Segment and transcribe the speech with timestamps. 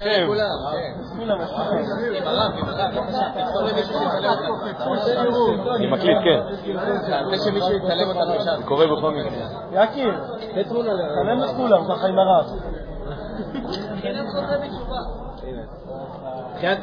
[0.00, 0.26] כן.
[5.76, 6.40] אני מקליט, כן.
[8.56, 9.84] זה קורה בכל מקרה.
[9.84, 10.14] יקיר,
[10.54, 12.46] תצלם את כולם, ככה עם הרב.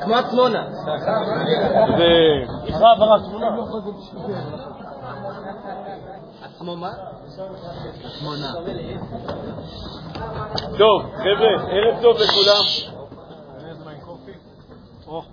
[0.03, 0.67] כמו עצמונה.
[1.97, 2.09] זה...
[2.73, 3.47] הרב, הרב, תמונה.
[6.43, 6.91] עצמו מה?
[8.05, 8.53] עצמונה.
[10.77, 12.92] טוב, חבר'ה, ערב טוב לכולם.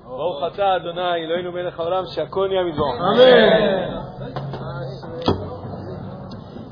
[0.05, 2.93] ברוך אתה, אדוני, אלוהינו מלך העולם, שהכל נהיה מדברו.
[2.93, 4.01] אמן.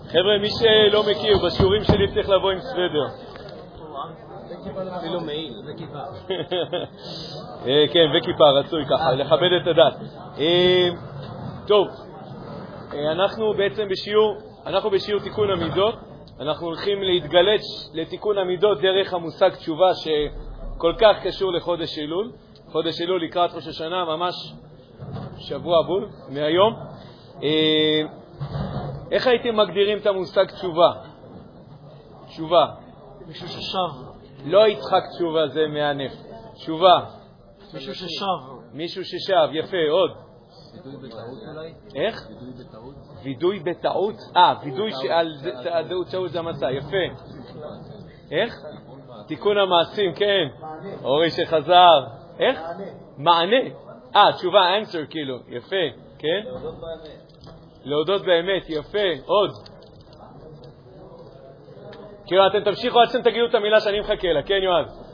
[0.09, 3.29] חבר'ה, מי שלא מכיר, בשיעורים שלי צריך לבוא עם סוודר.
[4.97, 5.99] אפילו מעיל, זה כיפה.
[7.66, 10.11] אה, כן, וכיפה, רצוי ככה, לכבד את הדת.
[10.38, 10.88] אה,
[11.66, 11.87] טוב,
[12.95, 15.95] אה, אנחנו בעצם בשיעור, אנחנו בשיעור תיקון המידות.
[16.41, 22.30] אנחנו הולכים להתגלץ לתיקון המידות דרך המושג תשובה שכל כך קשור לחודש אלול.
[22.73, 24.35] חודש אלול לקראת ראש השנה, ממש
[25.38, 26.75] שבוע בול מהיום.
[27.43, 28.02] אה,
[29.13, 30.93] איך הייתם מגדירים את המושג תשובה?
[32.27, 32.66] תשובה.
[33.27, 34.09] מישהו ששב.
[34.45, 36.13] לא יצחק תשובה, זה מהנף.
[36.55, 37.01] תשובה.
[37.75, 38.55] מישהו ששב.
[38.73, 40.10] מישהו ששב, יפה, עוד.
[40.75, 41.73] וידוי בטעות אולי?
[41.95, 42.29] איך?
[42.29, 42.95] וידוי בטעות?
[43.23, 44.15] וידוי בטעות?
[44.37, 47.23] אה, וידוי שעל זה- על טעות טעות זה המצע, יפה.
[48.30, 48.55] איך?
[49.27, 50.47] תיקון המעשים, כן.
[51.05, 52.18] אורי שחזר.
[52.41, 52.61] איך?
[53.19, 53.57] מענה.
[54.17, 55.77] אה, תשובה, answer כאילו, יפה,
[56.19, 56.41] כן?
[57.85, 59.51] להודות באמת, יפה, עוד.
[62.27, 65.05] כאילו, אתם תמשיכו עד שאתם תגידו את המילה שאני מחכה לה, כן, יועז?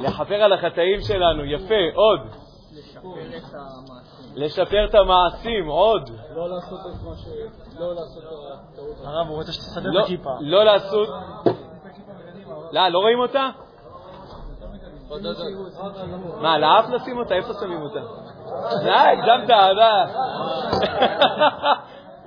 [0.00, 2.20] לכפר על החטאים שלנו, יפה, עוד.
[4.34, 6.10] לשפר את המעשים, עוד.
[6.34, 7.26] לא לעשות את מה ש...
[7.78, 8.28] לא לעשות את
[8.72, 8.96] הטעות.
[9.04, 10.30] הרב, הוא רוצה שתסדר לא- את הכיפה.
[10.40, 11.08] לא לעשות...
[12.72, 13.50] לא, לא רואים אותה?
[16.40, 17.34] מה, על האף נשים אותה?
[17.34, 18.00] איפה שמים אותה?
[18.82, 20.12] די, הגזמת, די.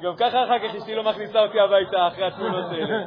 [0.04, 3.06] גם ככה אחר כך אשתי לא מכניסה אותי הביתה אחרי התמונות האלה.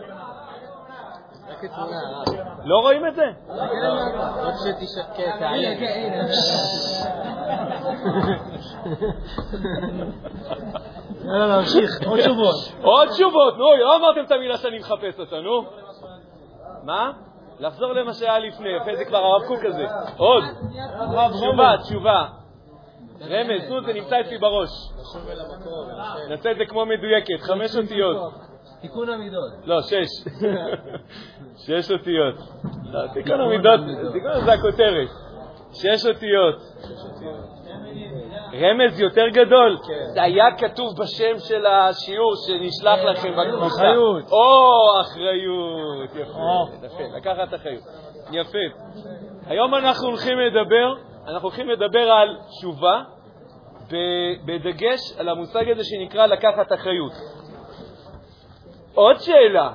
[2.64, 3.24] לא רואים את זה?
[3.48, 5.68] רק שתשקר, תעלה.
[11.24, 11.90] יאללה, להמשיך.
[12.06, 12.54] עוד תשובות.
[12.82, 15.64] עוד תשובות, נו, לא אמרתם את המילה שאני מחפש אותה, נו.
[16.82, 17.12] מה?
[17.62, 19.84] לחזור למה שהיה לפני, יפה, זה כבר הרב קוק הזה.
[20.16, 20.44] עוד.
[21.32, 22.26] תשובה, תשובה.
[23.22, 24.68] רמז, נו, זה נמצא אצלי בראש.
[26.28, 28.32] נעשה את זה כמו מדויקת, חמש אותיות.
[28.80, 29.52] תיקון המידות.
[29.64, 30.08] לא, שש.
[31.66, 32.34] שש אותיות.
[32.84, 33.80] לא, תיקון המידות,
[34.12, 35.08] תיקון זה הכותרת.
[35.72, 36.56] שש אותיות.
[38.52, 39.78] רמז יותר גדול,
[40.14, 43.66] זה היה כתוב בשם של השיעור שנשלח לכם בקבוצה.
[43.66, 44.24] אחריות.
[44.32, 46.10] או, אחריות.
[46.14, 46.86] יפה.
[46.86, 47.82] יפה, לקחת אחריות.
[48.32, 48.58] יפה.
[49.46, 50.94] היום אנחנו הולכים לדבר,
[51.26, 53.02] אנחנו הולכים לדבר על תשובה,
[54.46, 57.12] בדגש על המושג הזה שנקרא לקחת אחריות.
[58.94, 59.70] עוד שאלה,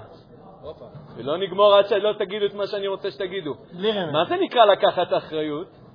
[1.17, 3.53] ולא נגמור עד שלא תגידו את מה שאני רוצה שתגידו.
[4.11, 5.86] מה זה נקרא לקחת אחריות?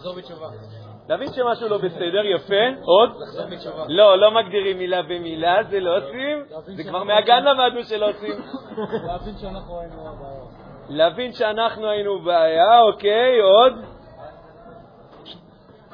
[0.00, 0.48] לחזור בתשובה.
[1.08, 2.80] להבין שמשהו לא בסדר, יפה.
[2.82, 3.10] עוד?
[3.20, 3.84] לחזור בתשובה.
[3.88, 6.44] לא, לא מגדירים מילה במילה, זה לא עושים.
[6.76, 8.32] זה כבר מהגן למדנו שלא עושים.
[9.08, 10.44] להבין שאנחנו היינו הבעיה.
[10.88, 13.72] להבין שאנחנו היינו בעיה, אוקיי, עוד?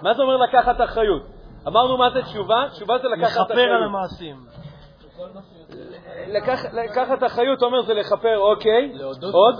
[0.03, 1.23] מה זה אומר לקחת אחריות?
[1.67, 2.65] אמרנו מה זה תשובה?
[2.73, 3.83] תשובה זה לקחת לכפר על אחריות.
[3.84, 4.37] המעשים.
[6.27, 8.93] לקח, לקחת אחריות אומר זה לכפר, אוקיי.
[9.33, 9.55] עוד?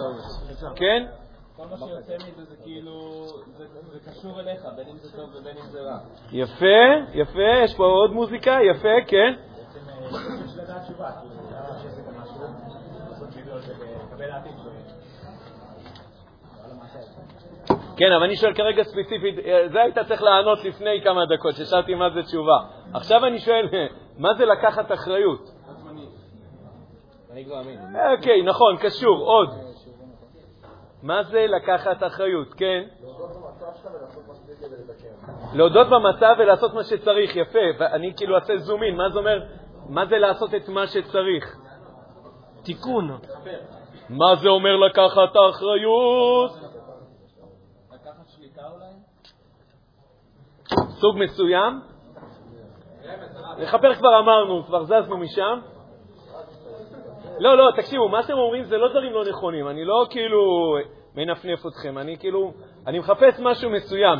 [0.77, 1.07] כן?
[1.57, 3.65] כל מה שיוצא מזה זה כאילו, זה,
[4.11, 5.99] קשור אליך, בין אם זה טוב ובין אם זה רע.
[6.33, 6.67] יפה,
[7.15, 9.35] יפה, יש פה עוד מוזיקה, יפה, כן.
[9.35, 10.09] אה,
[13.33, 14.71] כאילו, שלו.
[17.97, 21.95] כן, אבל אני שואל כרגע ספציפית, אה, זה היית צריך לענות לפני כמה דקות, ששאלתי
[21.95, 22.59] מה זה תשובה.
[22.95, 23.69] עכשיו אני שואל,
[24.19, 25.51] מה זה לקחת אחריות?
[27.33, 27.79] אני כבר אמין.
[28.19, 29.66] אוקיי, נכון, קשור, עוד.
[31.07, 32.83] מה זה לקחת אחריות, כן?
[35.53, 37.59] להודות במצב ולעשות מה שצריך, יפה.
[37.79, 39.43] ואני כאילו אעשה זום אין, מה זה אומר?
[39.89, 41.57] מה זה לעשות את מה שצריך?
[42.65, 43.19] תיקון.
[44.09, 46.51] מה זה אומר לקחת אחריות?
[47.93, 48.93] לקחת שליטה אולי?
[51.01, 51.81] סוג מסוים?
[53.59, 55.61] לכפר כבר אמרנו, כבר זזנו משם.
[57.39, 60.77] לא, לא, תקשיבו, מה שאתם אומרים זה לא דברים לא נכונים, אני לא כאילו
[61.15, 62.53] מנפנף אתכם, אני כאילו,
[62.87, 64.19] אני מחפש משהו מסוים,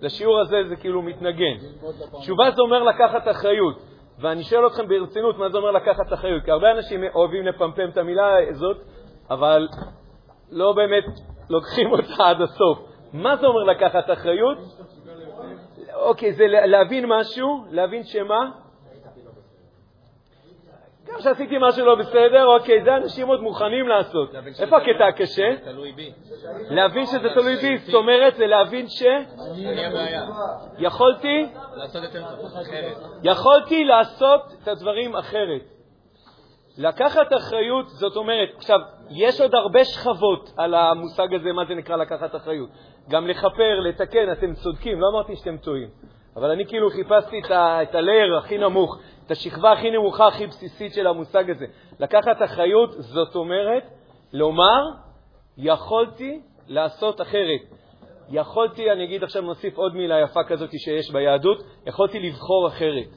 [0.00, 1.56] שלשיעור הזה זה כאילו מתנגן.
[2.20, 3.74] תשובה זה אומר לקחת אחריות,
[4.18, 7.96] ואני שואל אתכם ברצינות מה זה אומר לקחת אחריות, כי הרבה אנשים אוהבים לפמפם את
[7.96, 8.76] המילה הזאת,
[9.30, 9.68] אבל
[10.50, 11.04] לא באמת,
[11.50, 12.78] לוקחים אותה עד הסוף.
[13.12, 14.58] מה זה אומר לקחת אחריות?
[15.94, 18.50] אוקיי, זה להבין משהו, להבין שמה?
[21.08, 24.34] גם כשעשיתי משהו לא בסדר, אוקיי, זה אנשים עוד מוכנים לעשות.
[24.60, 25.50] איפה הקטע הקשה?
[26.70, 29.02] להבין שזה תלוי בי, זאת אומרת, זה להבין ש...
[30.78, 31.46] יכולתי.
[33.22, 35.62] יכולתי לעשות את הדברים אחרת.
[36.78, 38.78] לקחת אחריות, זאת אומרת, עכשיו,
[39.10, 42.68] יש עוד הרבה שכבות על המושג הזה, מה זה נקרא לקחת אחריות.
[43.10, 45.88] גם לכפר, לתקן, אתם צודקים, לא אמרתי שאתם טועים.
[46.36, 50.46] אבל אני כאילו חיפשתי את, ה- את הלייר הכי נמוך, את השכבה הכי נמוכה, הכי
[50.46, 51.66] בסיסית של המושג הזה.
[52.00, 53.82] לקחת אחריות, זאת אומרת,
[54.32, 54.82] לומר,
[55.56, 57.60] יכולתי לעשות אחרת.
[58.30, 63.08] יכולתי, אני אגיד עכשיו, נוסיף עוד מילה יפה כזאת שיש ביהדות, יכולתי לבחור אחרת.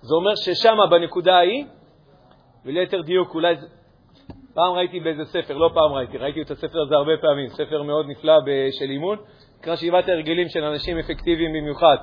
[0.00, 1.64] זה אומר ששם, בנקודה ההיא,
[2.64, 3.66] וליתר דיוק, אולי זה...
[4.54, 8.06] פעם ראיתי באיזה ספר, לא פעם ראיתי, ראיתי את הספר הזה הרבה פעמים, ספר מאוד
[8.08, 8.32] נפלא
[8.78, 9.18] של אימון,
[9.58, 11.96] נקרא שבעת ההרגלים של אנשים אפקטיביים במיוחד.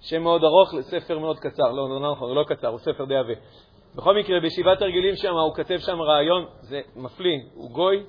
[0.00, 3.16] שם מאוד ארוך לספר מאוד קצר, לא, לא, נכון, הוא לא קצר, הוא ספר די
[3.16, 3.32] עבה.
[3.94, 8.04] בכל מקרה, בשבעת הרגלים שם, הוא כתב שם רעיון, זה מפליא, הוא גוי,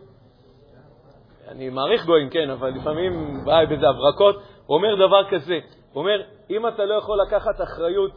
[1.47, 5.59] אני מעריך גויים, כן, אבל לפעמים בא בזה הברקות, הוא אומר דבר כזה,
[5.93, 8.11] הוא אומר, אם אתה לא יכול לקחת אחריות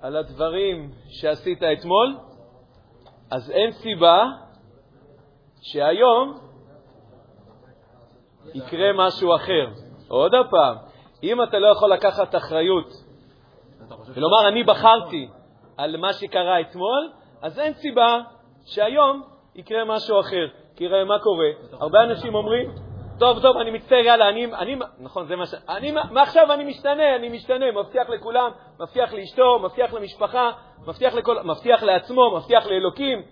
[0.00, 2.16] על הדברים שעשית אתמול,
[3.30, 4.24] אז אין סיבה
[5.62, 6.38] שהיום
[8.54, 9.66] יקרה משהו אחר.
[10.08, 10.76] עוד פעם,
[11.22, 12.86] אם אתה לא יכול לקחת אחריות
[14.14, 15.28] ולומר, אני בחרתי
[15.76, 17.10] על מה שקרה אתמול,
[17.42, 18.20] אז אין סיבה
[18.66, 19.22] שהיום
[19.54, 20.46] יקרה משהו אחר.
[20.76, 22.70] כי ראה מה קורה, הרבה אנשים אומרים,
[23.18, 25.54] טוב, טוב, אני מצטער, יאללה, אני, אני, נכון, זה מה ש...
[25.68, 28.50] אני, מעכשיו אני משתנה, אני משתנה, מבטיח לכולם,
[28.80, 30.50] מבטיח לאשתו, מבטיח למשפחה,
[30.86, 33.22] מבטיח, לכל, מבטיח לעצמו, מבטיח לאלוקים.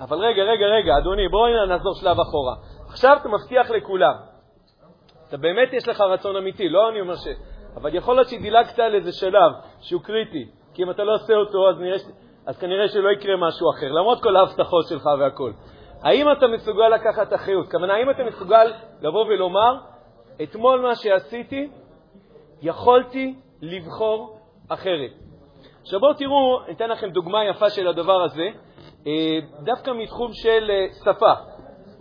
[0.00, 2.54] אבל רגע, רגע, רגע, אדוני, בואו נחזור שלב אחורה.
[2.88, 4.33] עכשיו אתה מבטיח לכולם.
[5.34, 7.26] אתה באמת יש לך רצון אמיתי, לא אני אומר ש...
[7.76, 11.68] אבל יכול להיות שדילגת על איזה שלב שהוא קריטי, כי אם אתה לא עושה אותו,
[11.68, 11.96] אז, נראה,
[12.46, 15.52] אז כנראה שלא יקרה משהו אחר, למרות כל ההבטחות שלך והכול.
[16.02, 17.70] האם אתה מסוגל לקחת אחריות?
[17.70, 19.76] כוונה, האם אתה מסוגל לבוא ולומר,
[20.42, 21.70] אתמול מה שעשיתי,
[22.62, 24.38] יכולתי לבחור
[24.68, 25.10] אחרת.
[25.82, 28.48] עכשיו בואו תראו, אני אתן לכם דוגמה יפה של הדבר הזה,
[29.06, 31.32] אה, דווקא מתחום של אה, שפה,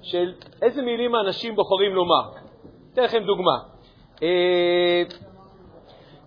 [0.01, 2.42] של איזה מילים האנשים בוחרים לומר.
[2.93, 3.57] אתן לכם דוגמה.
[4.23, 5.03] אה,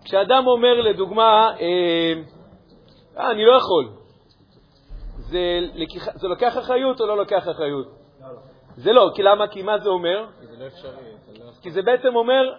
[0.04, 2.12] כשאדם אומר, לדוגמה, אה,
[3.30, 3.88] אני לא יכול,
[5.16, 7.86] זה, לקיח, זה לוקח אחריות או לא לוקח אחריות?
[8.20, 8.26] לא.
[8.76, 9.48] זה לא, כי למה?
[9.48, 10.26] כי מה זה אומר?
[10.40, 10.90] כי זה לא אפשרי,
[11.26, 11.50] זה לא...
[11.62, 12.52] כי זה בעצם אומר,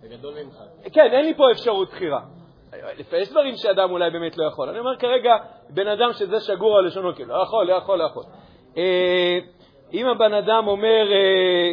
[0.00, 0.56] זה גדול ממך.
[0.92, 2.20] כן, אין לי פה אפשרות בחירה.
[3.12, 4.68] יש דברים שאדם אולי באמת לא יכול.
[4.68, 5.36] אני אומר כרגע,
[5.70, 8.22] בן אדם שזה שגור על לשונו, כאילו, לא יכול, לא יכול, לא יכול.
[8.76, 9.38] אה,
[9.92, 11.70] אם הבן אדם אומר, אה,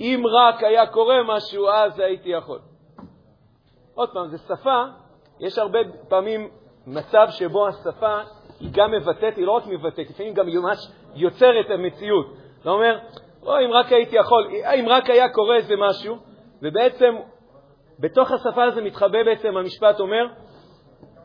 [0.00, 2.58] אם רק היה קורה משהו, אז הייתי יכול.
[3.94, 4.84] עוד פעם, זו שפה,
[5.40, 5.78] יש הרבה
[6.08, 6.50] פעמים
[6.86, 8.18] מצב שבו השפה
[8.60, 10.78] היא גם מבטאת, היא לא רק מבטאת, לפעמים גם ממש
[11.14, 12.26] יוצרת המציאות.
[12.60, 12.98] אתה אומר,
[13.42, 14.48] או אם רק הייתי יכול,
[14.80, 16.16] אם רק היה קורה איזה משהו,
[16.62, 17.14] ובעצם
[17.98, 20.26] בתוך השפה הזו מתחבא בעצם המשפט אומר,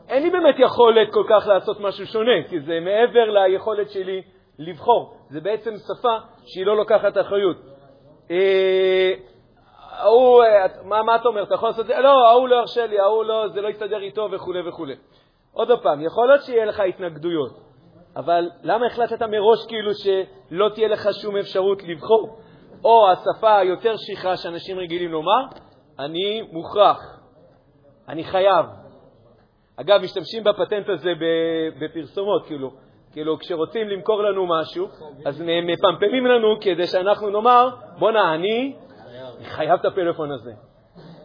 [0.08, 4.22] אין לי באמת יכולת כל כך לעשות משהו שונה, כי זה מעבר ליכולת שלי
[4.58, 5.16] לבחור.
[5.28, 6.16] זה בעצם שפה
[6.46, 7.71] שהיא לא לוקחת אחריות.
[8.32, 9.12] אה,
[9.90, 11.42] ההוא, אה, מה, מה אתה אומר?
[11.42, 11.98] אתה יכול לעשות את זה?
[11.98, 14.86] לא, ההוא לא ירשה לי, ההוא לא, זה לא יסתדר איתו וכו' וכו'.
[15.52, 17.60] עוד פעם, יכול להיות שיהיה לך התנגדויות,
[18.16, 22.38] אבל למה החלטת מראש כאילו שלא תהיה לך שום אפשרות לבחור?
[22.84, 25.44] או השפה היותר שכחה שאנשים רגילים לומר,
[25.98, 26.98] אני מוכרח,
[28.08, 28.66] אני חייב.
[29.76, 31.10] אגב, משתמשים בפטנט הזה
[31.80, 32.70] בפרסומות, כאילו,
[33.12, 34.88] כאילו כשרוצים למכור לנו משהו,
[35.26, 38.76] אז מפמפמים לנו כדי שאנחנו נאמר, בואנה, אני
[39.44, 40.52] חייב את הפלאפון הזה.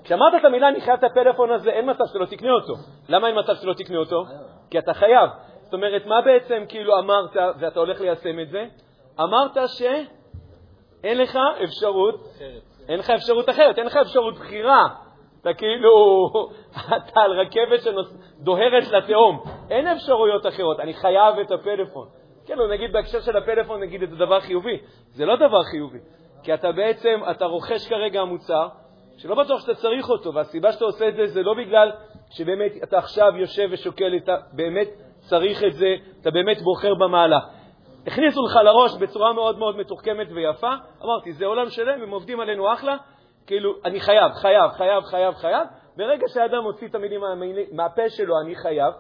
[0.03, 2.73] כשאמרת את המילה אני חייב את הפלאפון הזה, אין מצב שלא תקנה אותו.
[3.09, 4.25] למה אין מצב שלא תקנה אותו?
[4.69, 5.29] כי אתה חייב.
[5.63, 8.65] זאת אומרת, מה בעצם כאילו אמרת, ואתה הולך ליישם את זה?
[9.19, 12.27] אמרת שאין לך אפשרות,
[12.89, 14.87] אין לך אפשרות אחרת, אין לך אפשרות בחירה.
[15.49, 16.27] אתה כאילו,
[16.97, 19.43] אתה על רכבת שדוהרת לתהום.
[19.69, 22.07] אין אפשרויות אחרות, אני חייב את הפלאפון.
[22.45, 24.77] כן, נגיד בהקשר של הפלאפון, נגיד את זה דבר חיובי.
[25.11, 25.97] זה לא דבר חיובי,
[26.43, 28.67] כי אתה בעצם, אתה רוכש כרגע המוצר,
[29.17, 31.91] שלא בטוח שאתה צריך אותו, והסיבה שאתה עושה את זה זה לא בגלל
[32.29, 34.87] שבאמת אתה עכשיו יושב ושוקל, אתה באמת
[35.19, 37.43] צריך את זה, אתה באמת בוחר במהלך.
[38.07, 40.73] הכניסו לך לראש בצורה מאוד מאוד מתוחכמת ויפה,
[41.03, 42.97] אמרתי, זה עולם שלם, הם עובדים עלינו אחלה,
[43.47, 45.67] כאילו, אני חייב, חייב, חייב, חייב, חייב.
[45.97, 47.21] ברגע שהאדם מוציא את המילים
[47.71, 48.93] מהפה שלו, אני חייב,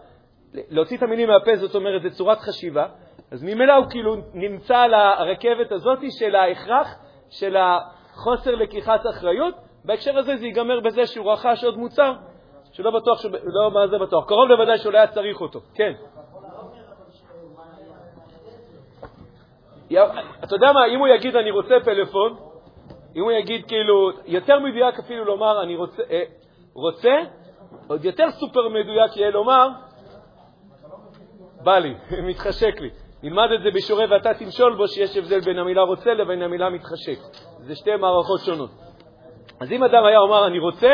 [0.53, 2.85] להוציא את המילים מהפה זאת אומרת, זה צורת חשיבה,
[3.31, 6.95] אז ממילא הוא כאילו נמצא על הרכבת הזאת של ההכרח,
[7.29, 9.55] של החוסר לקיחת אחריות.
[9.85, 12.13] בהקשר הזה זה ייגמר בזה שהוא רכש עוד מוצר,
[12.71, 15.59] שלא בטוח, לא מה זה בטוח, קרוב לוודאי שהוא לא היה צריך אותו.
[15.73, 15.93] כן.
[20.43, 22.35] אתה יודע מה, אם הוא יגיד אני רוצה פלאפון,
[23.17, 26.23] אם הוא יגיד כאילו, יותר מדויק אפילו לומר אני רוצה, אה,
[26.73, 27.11] רוצה,
[27.87, 29.69] עוד יותר סופר מדויק יהיה לומר,
[31.63, 31.93] בא לי,
[32.29, 32.89] מתחשק לי.
[33.23, 37.19] נלמד את זה בשיעורי ואתה תמשול בו, שיש הבדל בין המילה רוצה לבין המילה מתחשק.
[37.59, 38.69] זה שתי מערכות שונות.
[39.59, 40.89] אז אם אדם היה אומר אני רוצה,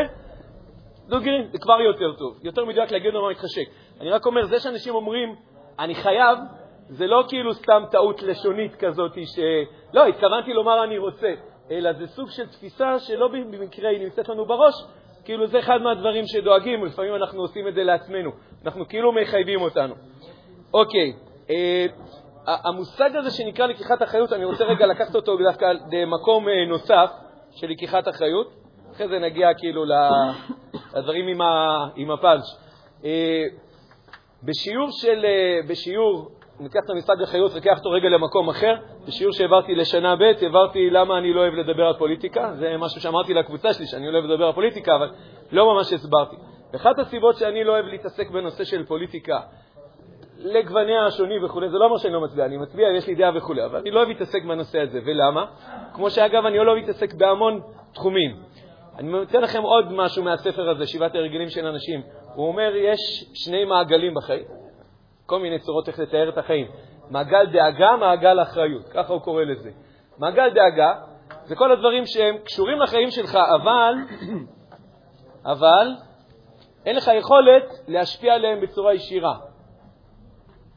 [1.07, 2.37] דוגרי, זה כבר יותר טוב.
[2.43, 3.65] יותר מדויק להגיד לו מה מתחשק.
[4.01, 5.35] אני רק אומר, זה שאנשים אומרים
[5.79, 6.37] אני חייב,
[6.89, 9.39] זה לא כאילו סתם טעות לשונית כזאת ש...
[9.93, 11.33] לא, התכוונתי לומר אני רוצה,
[11.71, 14.73] אלא זה סוג של תפיסה שלא במקרה היא נמצאת לנו בראש,
[15.25, 18.31] כאילו זה אחד מהדברים שדואגים, לפעמים אנחנו עושים את זה לעצמנו,
[18.65, 19.95] אנחנו כאילו מחייבים אותנו.
[20.73, 21.13] אוקיי,
[21.49, 21.85] אה,
[22.47, 27.09] המושג הזה שנקרא לקיחת אחריות, אני רוצה רגע לקחת אותו דווקא למקום אה, נוסף
[27.51, 28.47] של לקיחת אחריות,
[28.91, 29.85] אחרי זה נגיע כאילו
[30.95, 31.41] לדברים עם,
[31.95, 32.43] עם הפאנץ'.
[33.05, 33.43] אה,
[34.43, 38.75] בשיעור של, אה, בשיעור ניקח את המשחק אחריות וניקח אותו רגע למקום אחר.
[39.07, 42.53] בשיעור שהעברתי לשנה ב', העברתי למה אני לא אוהב לדבר על פוליטיקה.
[42.53, 45.11] זה משהו שאמרתי לקבוצה שלי, שאני לא אוהב לדבר על פוליטיקה, אבל
[45.51, 46.35] לא ממש הסברתי.
[46.73, 49.39] ואחת הסיבות שאני לא אוהב להתעסק בנושא של פוליטיקה,
[50.37, 53.53] לגווניה השונים וכו', זה לא אומר שאני לא מצביע, אני מצביע, יש לי דעה וכו',
[53.65, 54.99] אבל אני לא אוהב להתעסק בנושא הזה.
[55.05, 55.45] ולמה?
[55.93, 57.61] כמו שאגב, אני לא אוהב להתעסק בהמון
[57.93, 58.35] תחומים.
[58.97, 62.01] אני אתן לכם עוד משהו מהספר הזה, שבעת ההרגלים של אנשים.
[62.35, 64.62] הוא אומר, יש שני מעגלים בחיים.
[65.25, 66.67] כל מיני צורות איך לתאר את החיים.
[67.09, 69.71] מעגל דאגה, מעגל אחריות, ככה הוא קורא לזה.
[70.17, 70.93] מעגל דאגה
[71.43, 73.93] זה כל הדברים שהם קשורים לחיים שלך, אבל,
[75.45, 75.87] אבל
[76.85, 79.33] אין לך יכולת להשפיע עליהם בצורה ישירה.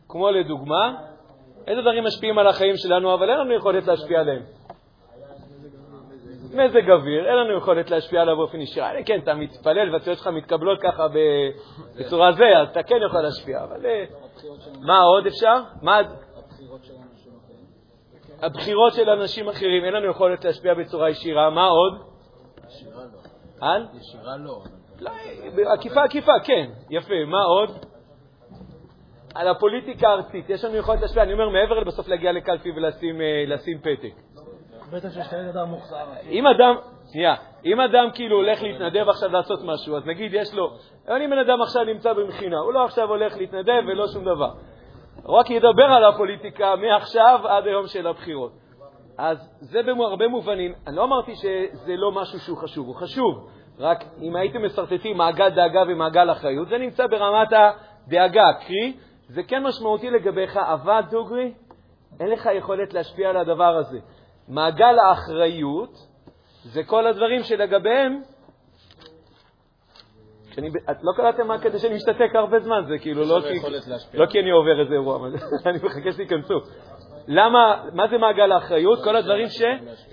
[0.09, 0.95] כמו לדוגמה,
[1.67, 4.43] איזה דברים משפיעים על החיים שלנו, אבל אין לנו יכולת להשפיע עליהם?
[6.53, 8.85] מזג אוויר, אין לנו יכולת להשפיע עליו באופן ישיר.
[9.07, 11.07] כן, אתה מתפלל והציות שלך מתקבלות ככה
[11.97, 14.05] בצורה זה, אז אתה כן יכול להשפיע, אבל אה,
[14.81, 15.62] מה עוד אפשר?
[15.83, 16.00] מה?
[18.43, 21.50] הבחירות של אנשים אחרים, אין לנו יכולת להשפיע בצורה ישירה.
[21.50, 22.00] מה עוד?
[22.69, 23.66] ישירה לא.
[23.66, 23.87] על?
[23.95, 24.62] ישירה לא.
[25.00, 25.11] לא,
[25.73, 26.71] עקיפה עקיפה, כן.
[26.90, 27.14] יפה.
[27.26, 27.71] מה עוד?
[29.35, 30.50] על הפוליטיקה הארצית.
[30.50, 31.23] יש לנו יכולת להשפיע.
[31.23, 34.14] אני אומר, מעבר לבסוף להגיע לקלפי ולשים אה, פתק.
[34.93, 36.05] בטח שיש תמיד אדם מוחזר.
[36.31, 36.75] אם אדם,
[37.13, 37.35] שנייה,
[37.65, 40.71] אם אדם כאילו הולך להתנדב עכשיו לעשות משהו, אז נגיד יש לו,
[41.09, 44.51] אבל אם בן אדם עכשיו נמצא במכינה, הוא לא עכשיו הולך להתנדב ולא שום דבר.
[45.23, 48.53] הוא רק ידבר על הפוליטיקה מעכשיו עד היום של הבחירות.
[49.19, 53.49] אז זה בהרבה מובנים, אני לא אמרתי שזה לא משהו שהוא חשוב, הוא חשוב,
[53.79, 58.97] רק אם הייתם מסרטטים מעגל דאגה ומעגל אחריות, זה נמצא ברמת הדאגה, קרי,
[59.29, 61.55] זה כן משמעותי לגביך, אבל דוגרי,
[62.21, 63.99] אין לך יכולת להשפיע על הדבר הזה.
[64.49, 66.16] מעגל האחריות
[66.67, 68.23] זה כל הדברים שלגביהם,
[70.55, 73.79] שאני, את לא קראתם מה כדי שאני משתתק הרבה זמן, זה כאילו לא כי,
[74.15, 75.29] לא כי אני עובר איזה אירוע,
[75.67, 76.55] אני מחכה שתיכנסו.
[77.29, 79.05] למה, מה זה מעגל האחריות?
[79.05, 79.63] כל הדברים ש,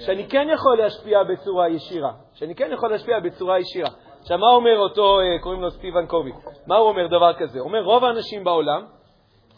[0.05, 3.89] שאני כן יכול להשפיע בצורה ישירה, שאני כן יכול להשפיע בצורה ישירה.
[4.21, 6.31] עכשיו, מה אומר אותו, אה, קוראים לו סטיבן קובי?
[6.67, 7.59] מה הוא אומר דבר כזה?
[7.59, 8.85] הוא אומר, רוב האנשים בעולם,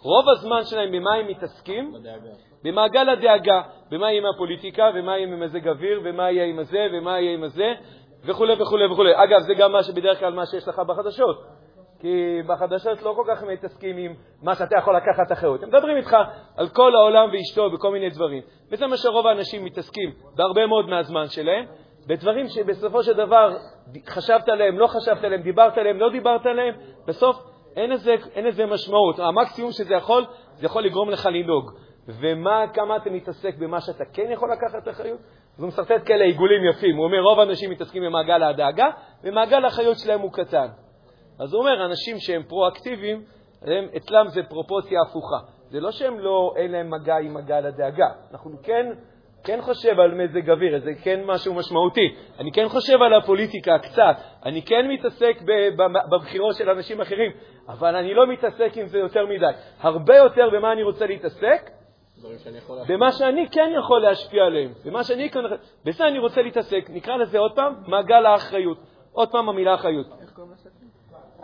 [0.06, 1.94] רוב הזמן שלהם, במה הם מתעסקים?
[1.94, 2.30] בדאגה.
[2.64, 6.88] במעגל הדאגה, במה יהיה עם הפוליטיקה, ומה יהיה עם מזג אוויר, ומה יהיה עם הזה,
[6.94, 7.74] ומה יהיה עם הזה,
[8.26, 9.04] וכו' וכו' וכו'.
[9.16, 11.44] אגב, זה גם מה שבדרך כלל מה שיש לך בחדשות.
[12.00, 15.64] כי בחדשות לא כל כך מתעסקים עם מה שאתה יכול לקחת אחריות.
[15.64, 16.18] הם מדברים איתך
[16.58, 18.44] על כל העולם ואשתו בכל מיני דברים.
[18.72, 21.66] וזה מה שרוב האנשים מתעסקים בהרבה מאוד מהזמן שלהם,
[22.08, 23.58] בדברים שבסופו של דבר
[24.08, 26.76] חשבת עליהם, לא חשבת עליהם, דיברת עליהם, לא דיברת עליהם,
[27.08, 29.20] בסוף אין לזה, אין לזה משמעות.
[29.20, 31.72] המקסימום שזה יכול, זה יכול לגרום לך לנהוג.
[32.08, 35.20] ומה, כמה אתה מתעסק במה שאתה כן יכול לקחת אחריות?
[35.56, 36.96] אז הוא מסרטט כאלה עיגולים יפים.
[36.96, 38.90] הוא אומר, רוב האנשים מתעסקים במעגל הדאגה,
[39.24, 40.68] ומעגל האחריות שלהם הוא קטן.
[41.40, 43.24] אז הוא אומר, אנשים שהם פרואקטיביים,
[43.62, 45.38] הם, אצלם זה פרופורציה הפוכה.
[45.70, 48.08] זה לא שהם לא, אין להם מגע עם מעגל הדאגה.
[48.32, 48.86] אנחנו כן,
[49.46, 52.16] כן חושב על מזג אוויר, זה כן משהו משמעותי.
[52.40, 54.16] אני כן חושב על הפוליטיקה קצת.
[54.46, 55.42] אני כן מתעסק
[56.12, 57.32] בבחירות של אנשים אחרים,
[57.68, 59.46] אבל אני לא מתעסק עם זה יותר מדי.
[59.80, 61.70] הרבה יותר במה אני רוצה להתעסק,
[62.88, 65.40] במה שאני כן יכול להשפיע עליהם, במה שאני כן...
[65.86, 66.86] בזה אני רוצה להתעסק.
[66.90, 68.78] נקרא לזה עוד פעם מעגל האחריות.
[69.12, 70.08] עוד פעם המילה אחריות.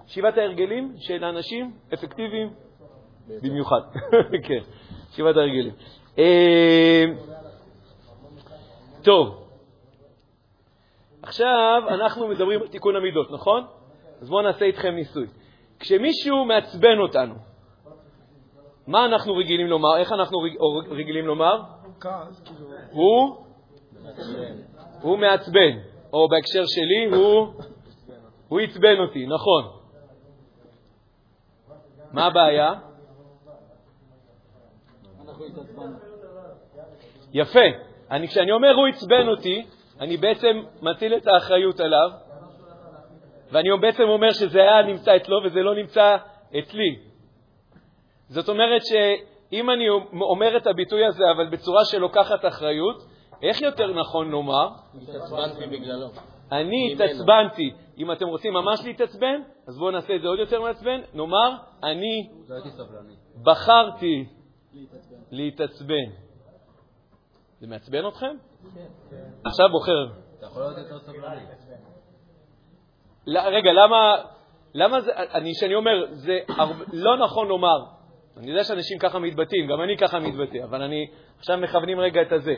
[0.08, 2.50] שבעת ההרגלים של אנשים אפקטיביים
[3.44, 3.82] במיוחד.
[4.48, 4.60] כן,
[5.12, 5.74] שבעת ההרגלים.
[9.04, 9.48] טוב,
[11.22, 13.66] עכשיו אנחנו מדברים על תיקון המידות, נכון?
[14.22, 15.28] אז בואו נעשה איתכם ניסוי.
[15.80, 17.36] כשמישהו מעצבן אותנו,
[18.88, 19.98] מה אנחנו רגילים לומר?
[19.98, 20.58] איך אנחנו רג-
[20.90, 21.62] רגילים לומר?
[22.92, 23.36] הוא,
[25.02, 25.78] הוא מעצבן,
[26.14, 27.48] או בהקשר שלי, הוא,
[28.48, 29.64] הוא עצבן אותי, נכון.
[32.12, 32.74] מה הבעיה?
[37.34, 37.91] יפה.
[38.12, 39.66] אני, כשאני אומר הוא עצבן אותי,
[40.00, 42.10] אני בעצם מטיל את האחריות עליו,
[43.52, 46.18] ואני בעצם אומר שזה היה נמצא אצלו וזה לא נמצא
[46.60, 47.00] אצלי.
[48.28, 53.04] זאת אומרת שאם אני אומר את הביטוי הזה, אבל בצורה שלוקחת אחריות,
[53.44, 54.68] איך יותר נכון לומר?
[55.02, 56.08] התעצבנתי בגללו.
[56.52, 56.94] אני.
[56.94, 57.72] התעצבנתי.
[57.98, 61.02] אם אתם רוצים ממש להתעצבן, אז בואו נעשה את זה עוד יותר מעצבן.
[61.14, 61.52] נאמר,
[61.84, 62.56] אני לא.
[63.44, 64.26] בחרתי
[65.32, 66.31] להתעצבן.
[67.62, 68.36] זה מעצבן אתכם?
[69.46, 70.08] עכשיו בוחר.
[70.38, 71.42] אתה יכול להיות יותר סבלני.
[73.28, 74.16] רגע, למה,
[74.74, 76.40] למה זה, אני, שאני אומר, זה
[76.94, 77.78] לא נכון לומר,
[78.38, 81.08] אני יודע שאנשים ככה מתבטאים, גם אני ככה מתבטא, אבל אני,
[81.40, 82.54] עכשיו מכוונים רגע את הזה.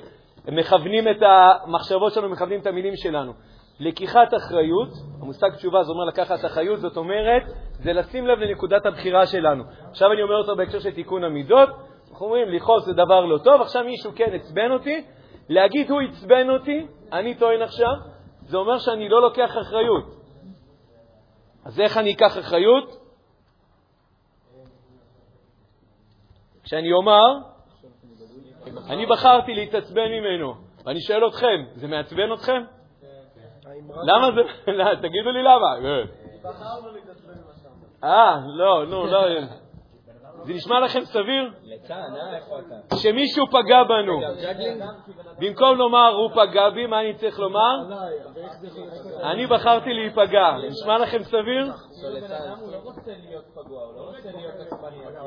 [0.48, 3.33] מכוונים את המחשבות שלנו, מכוונים את המילים שלנו.
[3.79, 4.89] לקיחת אחריות,
[5.22, 9.63] המושג תשובה זה אומר לקחת אחריות, זאת אומרת, זה לשים לב לנקודת הבחירה שלנו.
[9.89, 11.69] עכשיו אני אומר אותו בהקשר של תיקון המידות,
[12.13, 15.05] אנחנו אומרים, לכעוס זה דבר לא טוב, עכשיו מישהו כן עצבן אותי,
[15.50, 17.93] להגיד הוא עצבן אותי, אני טוען עכשיו,
[18.41, 20.05] זה אומר שאני לא לוקח אחריות.
[21.65, 22.98] אז איך אני אקח אחריות?
[26.63, 27.38] כשאני אומר,
[28.89, 30.53] אני בחרתי להתעצבן ממנו,
[30.86, 32.63] ואני שואל אתכם, זה מעצבן אתכם?
[34.08, 34.41] למה זה,
[35.08, 36.00] תגידו לי למה.
[38.03, 39.20] אה, לא, נו, לא.
[40.46, 41.52] זה נשמע לכם סביר?
[42.96, 44.20] שמישהו פגע בנו.
[45.40, 47.76] במקום לומר הוא פגע בי, מה אני צריך לומר?
[49.24, 50.58] אני בחרתי להיפגע.
[50.68, 51.72] נשמע לכם סביר?
[52.04, 52.10] לא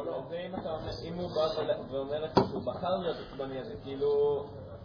[0.07, 3.61] לא זה אם אתה אומר, אם הוא בא ול- ואומר לך שהוא בחר להיות עצבני,
[3.61, 4.09] אז זה כאילו,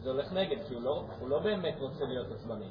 [0.02, 2.66] זה הולך נגד, כי לא- הוא לא באמת רוצה להיות עצבני.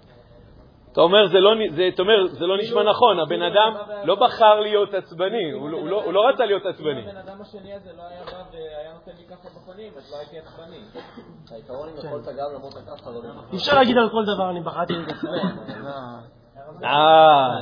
[0.92, 3.74] אתה אומר, זה לא, זה, אתה אומר, זה לא נשמע נכון, הבן אדם
[4.04, 7.02] לא בחר להיות עצבני, הוא לא- לא- הוא לא רצה להיות עצבני.
[7.02, 10.16] אם הבן אדם השני הזה לא היה בא והיה נותן לי ככה בפנים, אז לא
[10.18, 10.80] הייתי עצבני.
[11.50, 13.20] העיקרון אם יכולת גם למרות ככה לא
[13.52, 15.28] אי אפשר להגיד על כל דבר אני בחרתי להתעצבן.
[16.84, 17.58] אה,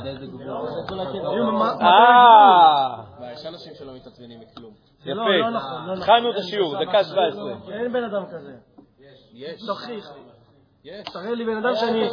[1.81, 4.73] אה, יש אנשים שלא מתעצבנים מכלום.
[5.01, 5.13] יפה.
[5.13, 5.97] לא נכון, נכון.
[5.97, 7.53] התחלנו את השיעור, דקה 17.
[7.71, 8.55] אין בן אדם כזה.
[9.33, 9.67] יש.
[9.67, 10.13] תוכיח.
[10.83, 11.05] יש.
[11.13, 12.09] תראה לי בן אדם שאני-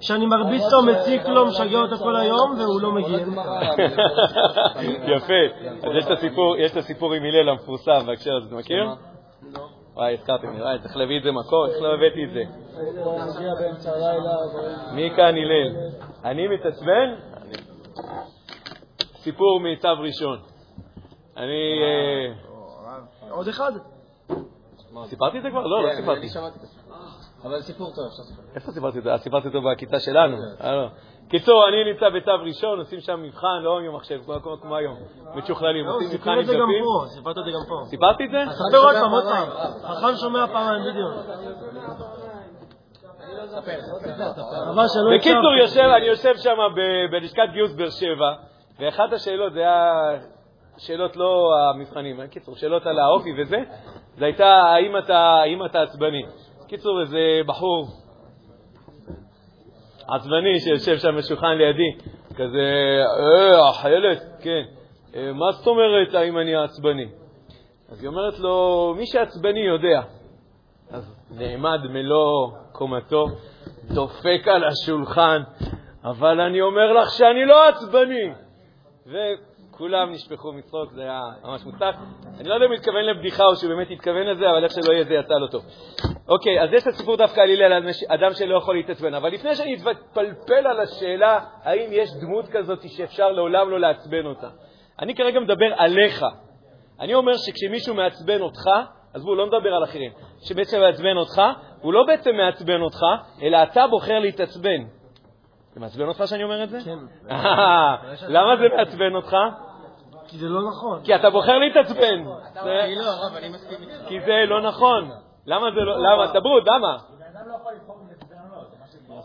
[0.00, 3.18] שאני מרביץ לו, מציק לו, משגע אותו כל היום, והוא לא מגיע.
[5.16, 5.34] יפה.
[5.82, 8.84] אז יש את הסיפור, יש את הסיפור עם הלל המפורסם בהקשר הזה, אתה מכיר?
[9.94, 12.42] וואי, הזכרתם לי, וואי, צריך להביא את זה מקור, איך לא הבאתי את זה?
[14.94, 15.76] מי כאן הלל?
[16.24, 17.14] אני מתעצבן?
[19.16, 20.38] סיפור מצו ראשון.
[21.36, 21.80] אני...
[21.82, 23.72] אה, עוד אחד.
[25.04, 25.66] סיפרתי את זה כבר?
[25.66, 26.20] לא, לא כן, סיפרתי.
[26.20, 26.96] אני שמעתי את הסיפור.
[27.44, 28.42] אבל סיפור טוב, אפשר לספר.
[28.54, 28.98] איפה סיפרתי?
[29.10, 30.36] אה, סיפרתי אותו בכיתה שלנו.
[30.64, 30.88] אה, לא.
[31.28, 34.20] קיצור, אני נמצא בצו ראשון, עושים שם מבחן, לא עם מחשב,
[34.62, 34.96] כמו- היום.
[35.34, 36.84] משוכללים, לא, עושים מבחן עם את זה גם דפים.
[36.84, 37.84] פה, סיפרת את זה גם פה.
[37.84, 38.38] סיפרתי את זה?
[38.52, 39.48] ספר עוד פעם, עוד פעם.
[39.94, 41.12] חכם שומע פעמיים, בדיוק.
[45.16, 45.52] בקיצור,
[45.96, 46.56] אני יושב שם
[47.12, 48.32] בלשכת גיוס באר שבע,
[48.80, 50.10] ואחת השאלות, זה היה
[50.78, 53.56] שאלות לא המבחנים, בקיצור, שאלות על האופי וזה,
[54.18, 54.46] זה הייתה
[55.42, 56.22] האם אתה עצבני.
[56.70, 57.86] בקיצור, איזה בחור
[60.08, 61.92] עצבני שיושב שם בשולחן לידי,
[62.36, 64.62] כזה, אה, החיילת, כן,
[65.14, 67.06] אה, מה זאת אומרת האם אני עצבני?
[67.88, 70.02] אז היא אומרת לו, מי שעצבני יודע.
[70.90, 73.26] אז נעמד מלוא קומתו,
[73.94, 75.42] דופק על השולחן,
[76.04, 78.32] אבל אני אומר לך שאני לא עצבני.
[79.80, 81.96] וכולם נשפכו מצחוק, זה היה ממש מוצלח.
[82.40, 84.92] אני לא יודע אם הוא התכוון לבדיחה או שהוא באמת התכוון לזה, אבל איך שלא
[84.92, 85.64] יהיה זה יצא לו טוב.
[86.28, 89.14] אוקיי, אז יש את הסיפור דווקא על הלל, על אדם שלא יכול להתעצבן.
[89.14, 94.48] אבל לפני שאני אתפלפל על השאלה האם יש דמות כזאת שאפשר לעולם לא לעצבן אותה,
[94.98, 96.24] אני כרגע מדבר עליך.
[97.00, 98.64] אני אומר שכשמישהו מעצבן אותך,
[99.14, 100.12] אז הוא לא מדבר על אחרים.
[100.44, 101.42] כשבעצם מעצבן אותך,
[101.80, 103.00] הוא לא בעצם מעצבן אותך,
[103.42, 104.82] אלא אתה בוחר להתעצבן.
[105.74, 106.78] זה מעצבן אותך שאני אומר את זה?
[106.84, 106.98] כן.
[107.30, 107.96] אה,
[108.28, 109.36] למה זה מעצבן אותך?
[110.30, 111.00] כי זה לא נכון.
[111.04, 112.24] כי אתה בוחר להתעצבן.
[112.56, 113.04] אני לא.
[114.08, 115.10] כי זה לא נכון.
[115.46, 115.98] למה זה לא...
[115.98, 116.26] למה?
[116.26, 116.96] דברו, למה?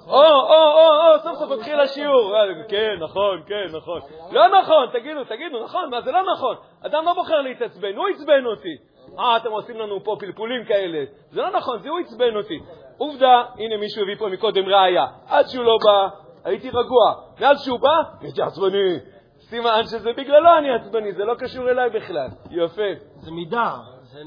[0.08, 2.36] או, או, או, או, סוף סוף התחיל השיעור.
[2.36, 4.02] אה, כן, נכון, כן, נכון.
[4.32, 6.56] לא נכון, תגידו, תגידו, נכון, מה זה לא נכון?
[6.86, 8.78] אדם לא בוחר להתעצבן, הוא עצבן אותי.
[9.20, 11.04] אה, אתם עושים לנו פה פלפולים כאלה.
[11.30, 12.60] זה לא נכון, זה הוא עצבן אותי.
[12.98, 15.06] עובדה, הנה מישהו הביא פה מקודם ראיה.
[15.28, 16.08] עד שהוא לא בא,
[16.44, 17.14] הייתי רגוע.
[17.40, 19.15] מאז שהוא בא, הייתי עצבני.
[19.50, 22.28] סימן שזה בגללו אני עצבני, זה לא קשור אליי בכלל.
[22.52, 22.82] יפה.
[23.16, 23.78] זה מידה.
[24.04, 24.22] זה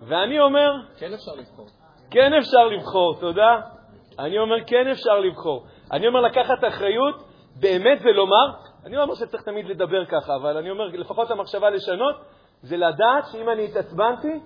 [0.00, 1.66] ואני אומר, כן אפשר לבחור.
[2.10, 3.60] כן אפשר לבחור, תודה.
[4.18, 5.66] אני אומר, כן אפשר לבחור.
[5.92, 7.22] אני אומר, לקחת אחריות,
[7.60, 8.46] באמת זה לומר,
[8.84, 12.16] אני לא אומר שצריך תמיד לדבר ככה, אבל אני אומר, לפחות המחשבה לשנות,
[12.62, 14.40] זה לדעת שאם אני התעצבנתי,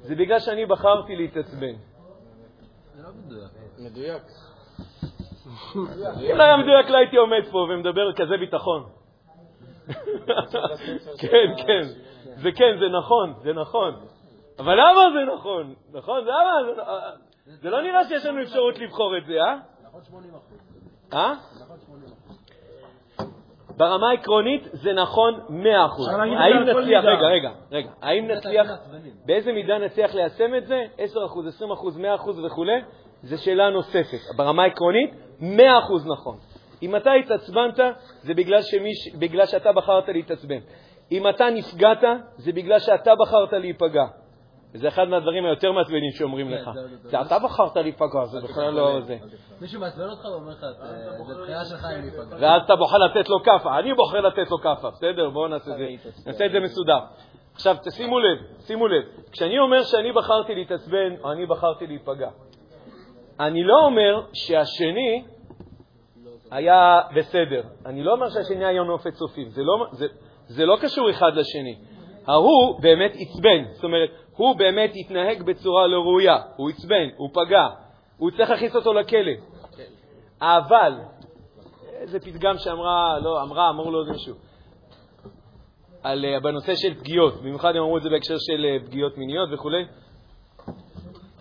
[0.00, 1.74] זה בגלל שאני בחרתי להתעצבן.
[3.78, 4.22] מדויק.
[6.30, 8.84] אם לא היה מדויק, לא הייתי עומד פה ומדבר כזה ביטחון.
[11.18, 11.82] כן, כן,
[12.24, 13.94] זה כן, זה נכון, זה נכון.
[14.58, 15.74] אבל למה זה נכון?
[15.92, 16.74] נכון, למה?
[17.46, 19.56] זה לא- לא נראה שיש לנו אפשרות לבחור את זה, אה?
[21.12, 21.34] אה?
[23.76, 25.40] ברמה העקרונית זה נכון 100%.
[25.40, 27.04] אפשר להגיד את זה האם נצליח.
[27.04, 28.66] רגע, רגע, רגע, האם נצליח,
[29.26, 30.84] באיזה מידה נצליח ליישם את זה?
[30.98, 31.00] 10%,
[31.48, 32.64] 20%, 100% וכו',
[33.22, 34.18] זו שאלה נוספת.
[34.36, 35.44] ברמה העקרונית, 100%
[36.12, 36.36] נכון.
[36.82, 37.80] אם אתה התעצבנת,
[38.22, 40.58] זה בגלל, שמיש, בגלל שאתה בחרת להתעצבן.
[41.12, 42.04] אם אתה נפגעת,
[42.36, 44.04] זה בגלל שאתה בחרת להיפגע.
[44.74, 46.70] וזה אחד מהדברים היותר מעצבנים שאומרים כן, לך.
[47.02, 49.16] זה- אתה בחרת להיפגע, זה בכלל לא זה.
[49.60, 52.36] מישהו מעצבן אותך ואומר לך, "אה, זה בחירה שלך אם להיפגע.
[52.40, 53.78] ואז אתה בוחר לתת לו כאפה.
[53.78, 55.30] אני בוחר לתת לו כאפה, בסדר?
[55.30, 56.98] בואו נעשה את זה, נעשה את זה מסודר.
[57.54, 59.02] עכשיו, תשימו לב, שימו לב,
[59.32, 62.28] כשאני אומר שאני בחרתי להתעצבן או אני בחרתי להיפגע,
[63.40, 65.24] אני לא אומר שהשני
[66.50, 67.62] היה בסדר.
[67.86, 69.48] אני לא אומר שהשני היה נופת צופים.
[69.50, 70.06] זה לא, זה,
[70.46, 71.78] זה לא קשור אחד לשני.
[72.26, 77.66] ההוא באמת עצבן, זאת אומרת, הוא באמת התנהג בצורה לא ראויה, הוא עצבן, הוא פגע,
[78.18, 79.32] הוא צריך להכניס אותו לכלא.
[80.40, 80.92] אבל,
[82.00, 84.34] איזה פתגם שאמרה, לא, אמרה, אמרו לו מישהו,
[86.02, 89.48] על, אה, בנושא של פגיעות, במיוחד הם אמרו את זה בהקשר של אה, פגיעות מיניות
[89.52, 89.70] וכו',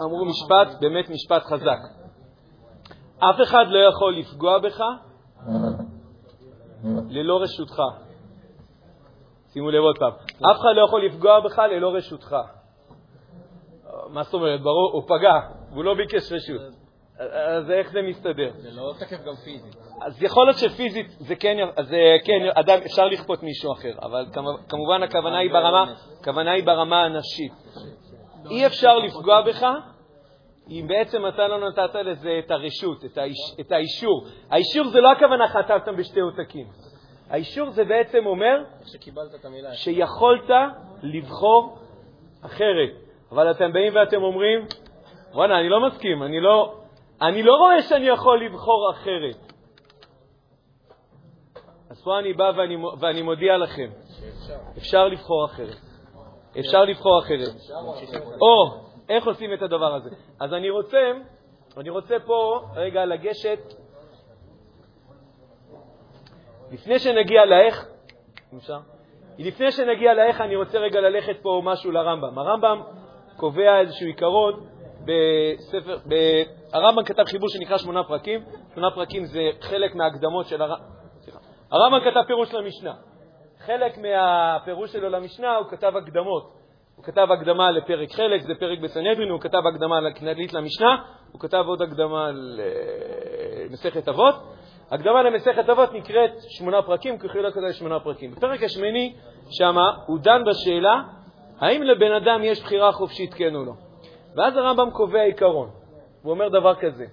[0.02, 1.80] אמרו משפט, באמת משפט חזק.
[3.20, 4.82] אף אחד לא יכול לפגוע בך
[7.10, 7.82] ללא רשותך.
[9.54, 10.12] שימו לב עוד פעם,
[10.52, 12.36] אף אחד לא יכול לפגוע בך ללא רשותך.
[14.10, 14.62] מה זאת אומרת?
[14.62, 15.34] ברור, הוא פגע,
[15.72, 16.62] והוא לא ביקש רשות.
[17.48, 18.52] אז איך זה מסתדר?
[18.58, 19.76] זה לא תקף גם פיזית.
[20.02, 24.26] אז יכול להיות שפיזית זה כן, אז אה, כן, אדם, אפשר לכפות מישהו אחר, אבל
[24.34, 27.54] כמ- כמובן הכוונה היא ברמה, הכוונה היא ברמה הנשית.
[28.50, 29.66] אי אפשר לפגוע בך
[30.70, 34.26] אם בעצם אתה לא נתת לזה את הרשות, את, האיש, את האישור.
[34.50, 36.68] האישור זה לא הכוונה חטפתם בשתי עותקים.
[37.30, 38.64] האישור זה בעצם אומר.
[39.74, 40.50] שיכולת
[41.04, 41.78] לבחור
[42.42, 42.90] אחרת.
[43.32, 44.66] אבל אתם באים ואתם אומרים,
[45.34, 46.76] וואלה, אני לא מסכים, אני לא,
[47.22, 49.54] אני לא רואה שאני יכול לבחור אחרת.
[51.90, 53.90] אז פה אני בא ואני, ואני מודיע לכם,
[54.78, 55.89] אפשר לבחור אחרת.
[56.60, 57.48] אפשר לבחור אחרת.
[58.42, 60.10] או, איך עושים את הדבר הזה?
[60.40, 60.98] אז אני רוצה,
[61.78, 63.60] אני רוצה פה רגע לגשת,
[66.72, 67.86] לפני שנגיע לאיך,
[68.54, 68.78] אם אפשר?
[69.38, 72.40] לפני שנגיע לאיך, אני רוצה רגע ללכת פה משהו לרמב"ם.
[72.40, 72.82] הרמב"ם
[73.38, 74.66] קובע איזשהו עיקרון
[75.02, 76.14] בספר, ב...
[76.74, 78.42] הרמב"ם כתב חיבור שנקרא שמונה פרקים.
[78.74, 80.76] שמונה פרקים זה חלק מההקדמות של הר...
[81.20, 81.40] סליחה.
[81.72, 82.94] הרמב"ם כתב פירוש למשנה.
[83.66, 86.54] חלק מהפירוש שלו למשנה הוא כתב הקדמות.
[86.96, 90.96] הוא כתב הקדמה לפרק חלק, זה פרק בסנהדרין, הוא כתב הקדמה לכללית למשנה,
[91.32, 92.32] הוא כתב עוד הקדמה
[93.70, 94.36] למסכת אבות.
[94.92, 98.32] הקדמה למסכת אבות נקראת שמונה פרקים, כי חילק אותה לשמונה פרקים.
[98.32, 99.16] בפרק השמיני,
[99.50, 101.02] שמה, הוא דן בשאלה
[101.60, 103.74] האם לבן אדם יש בחירה חופשית, כן או לא.
[104.36, 105.70] ואז הרמב"ם קובע עיקרון.
[106.24, 107.06] הוא אומר דבר כזה,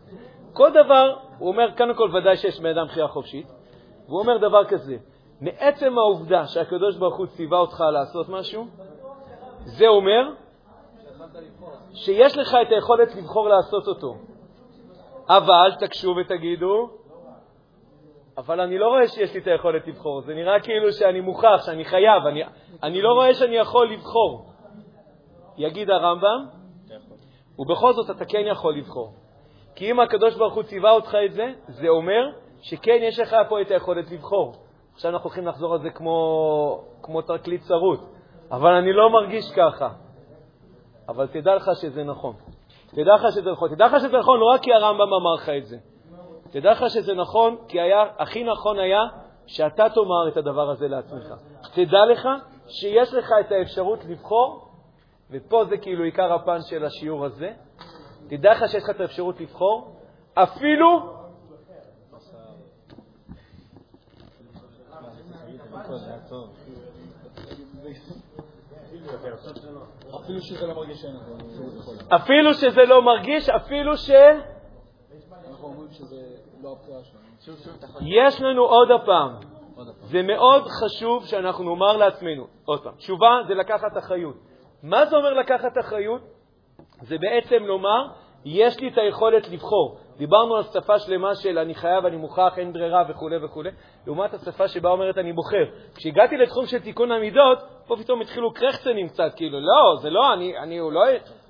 [0.53, 3.47] כל דבר, הוא אומר, קודם כל ודאי שיש לבן אדם בחירה חופשית,
[4.09, 4.97] והוא אומר דבר כזה,
[5.41, 8.67] מעצם העובדה שהקדוש ברוך הוא ציווה אותך לעשות משהו,
[9.65, 10.33] זה אומר
[11.95, 14.17] שיש לך את היכולת לבחור לעשות אותו.
[15.29, 16.91] אבל תקשו ותגידו,
[18.39, 20.21] אבל אני לא רואה שיש לי את היכולת לבחור.
[20.21, 22.43] זה נראה כאילו שאני מוכרח, שאני חייב, אני,
[22.83, 24.47] אני לא רואה שאני יכול לבחור.
[25.57, 26.47] יגיד הרמב"ם,
[27.59, 29.15] ובכל זאת אתה כן יכול לבחור.
[29.75, 33.61] כי אם הקדוש ברוך הוא ציווה אותך את זה, זה אומר שכן יש לך פה
[33.61, 34.66] את היכולת לבחור.
[34.97, 38.01] עכשיו אנחנו הולכים לחזור על זה כמו, כמו תקליט צרות,
[38.51, 39.89] אבל אני לא מרגיש ככה.
[41.09, 42.35] אבל תדע לך שזה נכון.
[42.87, 43.75] תדע לך שזה נכון.
[43.75, 45.77] תדע לך שזה נכון לא רק כי הרמב"ם אמר לך את זה.
[46.51, 49.01] תדע לך שזה נכון, כי היה, הכי נכון היה
[49.47, 51.35] שאתה תאמר את הדבר הזה לעצמך.
[51.75, 52.29] תדע לך
[52.69, 54.69] שיש לך את האפשרות לבחור,
[55.31, 57.53] ופה זה כאילו עיקר הפן של השיעור הזה,
[58.29, 59.97] תדע לך שיש לך את האפשרות לבחור,
[60.35, 61.16] אפילו
[70.17, 71.05] אפילו שזה לא מרגיש
[71.79, 71.95] יכול.
[72.15, 74.11] אפילו שזה לא מרגיש, אפילו ש...
[76.63, 76.77] לא.
[78.01, 79.33] יש לנו עוד הפעם,
[80.01, 84.37] זה מאוד חשוב שאנחנו נאמר לעצמנו, עוד פעם, תשובה זה לקחת אחריות.
[84.83, 86.23] מה זה אומר לקחת אחריות?
[87.03, 88.09] זה בעצם לומר,
[88.45, 89.99] יש לי את היכולת לבחור.
[90.17, 93.63] דיברנו על שפה שלמה של אני חייב, אני מוכרח, אין ברירה וכו' וכו',
[94.07, 95.65] לעומת השפה שבה אומרת אני בוחר.
[95.95, 100.59] כשהגעתי לתחום של תיקון המידות, פה פתאום התחילו קרחצנים קצת, כאילו, לא, זה לא, אני,
[100.59, 101.03] אני, הוא לא,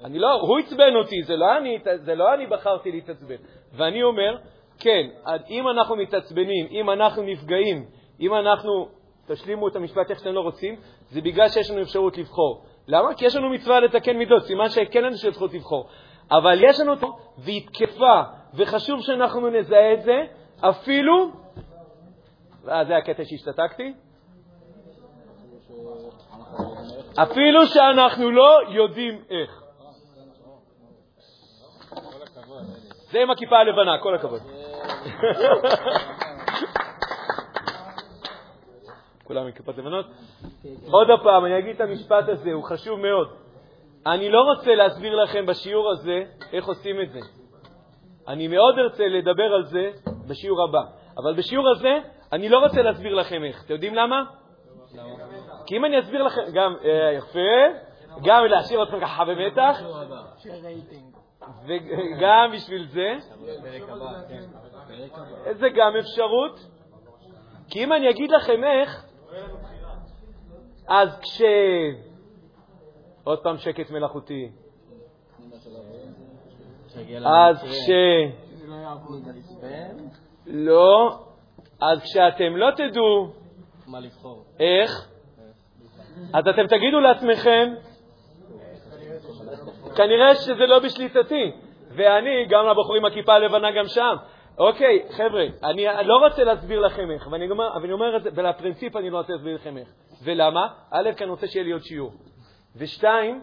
[0.05, 3.37] אני לא, הוא עצבן אותי, זה לא אני, זה לא אני בחרתי להתעצבן.
[3.73, 4.37] ואני אומר,
[4.79, 5.07] כן,
[5.51, 7.85] אם אנחנו מתעצבנים, אם אנחנו נפגעים,
[8.21, 8.89] אם אנחנו,
[9.27, 10.77] תשלימו את המשפט איך שאתם לא רוצים,
[11.09, 12.65] זה בגלל שיש לנו אפשרות לבחור.
[12.89, 13.15] למה?
[13.15, 15.89] כי יש לנו מצווה לתקן מידות, סימן שכן לנו של זכות לבחור.
[16.31, 16.93] אבל יש לנו
[17.39, 18.23] והיא תקפה,
[18.57, 20.25] וחשוב שאנחנו נזהה את זה,
[20.61, 21.31] אפילו,
[22.69, 23.95] אה, זה הקטע שהשתתקתי,
[27.23, 29.63] אפילו שאנחנו לא יודעים איך.
[33.11, 34.41] זה עם הכיפה הלבנה, כל הכבוד.
[39.25, 40.07] כולם עם כיפות לבנות?
[40.91, 43.29] עוד פעם, אני אגיד את המשפט הזה, הוא חשוב מאוד.
[44.07, 47.21] אני לא רוצה להסביר לכם בשיעור הזה איך עושים את זה.
[48.29, 49.91] אני מאוד ארצה לדבר על זה
[50.27, 50.83] בשיעור הבא.
[51.17, 51.99] אבל בשיעור הזה
[52.33, 53.65] אני לא רוצה להסביר לכם איך.
[53.65, 54.23] אתם יודעים למה?
[55.67, 57.79] כי אם אני אסביר לכם, גם, אה, יפה,
[58.25, 59.81] גם להשאיר אתכם ככה במתח,
[61.67, 63.17] וגם בשביל זה,
[65.53, 66.61] זה גם אפשרות.
[67.71, 69.07] כי אם אני אגיד לכם איך,
[70.89, 71.43] אז כש...
[73.25, 74.51] עוד פעם שקט מלאכותי.
[77.27, 77.91] אז כש...
[80.47, 81.19] לא,
[81.81, 83.33] אז כשאתם לא תדעו.
[84.61, 85.09] איך,
[86.35, 87.75] אז אתם תגידו לעצמכם,
[89.97, 91.53] כנראה שזה לא בשליטתי,
[91.91, 94.17] ואני, גם לבחורים הכיפה הלבנה גם שם.
[94.59, 98.31] אוקיי, חבר'ה, אני לא רוצה להסביר לכם איך, ואני אומר, אבל אני אומר את זה,
[98.35, 99.89] ולפרינציפ אני לא רוצה להסביר לכם איך.
[100.25, 100.69] ולמה?
[100.91, 102.13] א', כי אני רוצה שיהיה לי עוד שיעור.
[102.77, 103.41] ושתיים,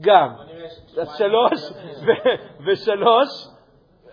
[0.00, 0.28] גם.
[1.00, 1.60] אז שלוש,
[2.66, 3.28] ושלוש,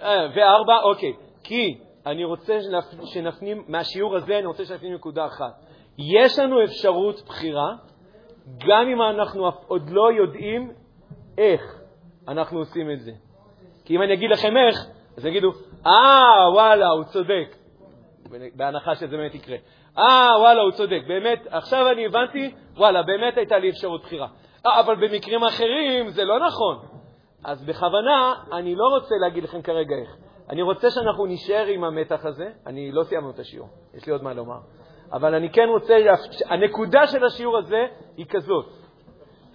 [0.01, 1.13] אה, וארבע, אוקיי.
[1.43, 2.57] כי אני רוצה
[3.05, 5.53] שנפנים, מהשיעור הזה אני רוצה שנפנים נקודה אחת.
[5.97, 7.75] יש לנו אפשרות בחירה,
[8.67, 10.71] גם אם אנחנו עוד לא יודעים
[11.37, 11.61] איך
[12.27, 13.11] אנחנו עושים את זה.
[13.85, 14.75] כי אם אני אגיד לכם איך,
[15.17, 15.51] אז יגידו,
[15.85, 17.55] אה, וואלה, הוא צודק,
[18.55, 19.57] בהנחה שזה באמת יקרה.
[19.97, 24.27] אה, וואלה, הוא צודק, באמת, עכשיו אני הבנתי, וואלה, באמת הייתה לי אפשרות בחירה.
[24.65, 26.77] אה, אבל במקרים אחרים זה לא נכון.
[27.43, 30.15] אז בכוונה, אני לא רוצה להגיד לכם כרגע איך.
[30.49, 32.49] אני רוצה שאנחנו נישאר עם המתח הזה.
[32.67, 34.59] אני לא סיימנו את השיעור, יש לי עוד מה לומר.
[35.11, 35.97] אבל אני כן רוצה,
[36.49, 37.85] הנקודה של השיעור הזה
[38.17, 38.65] היא כזאת.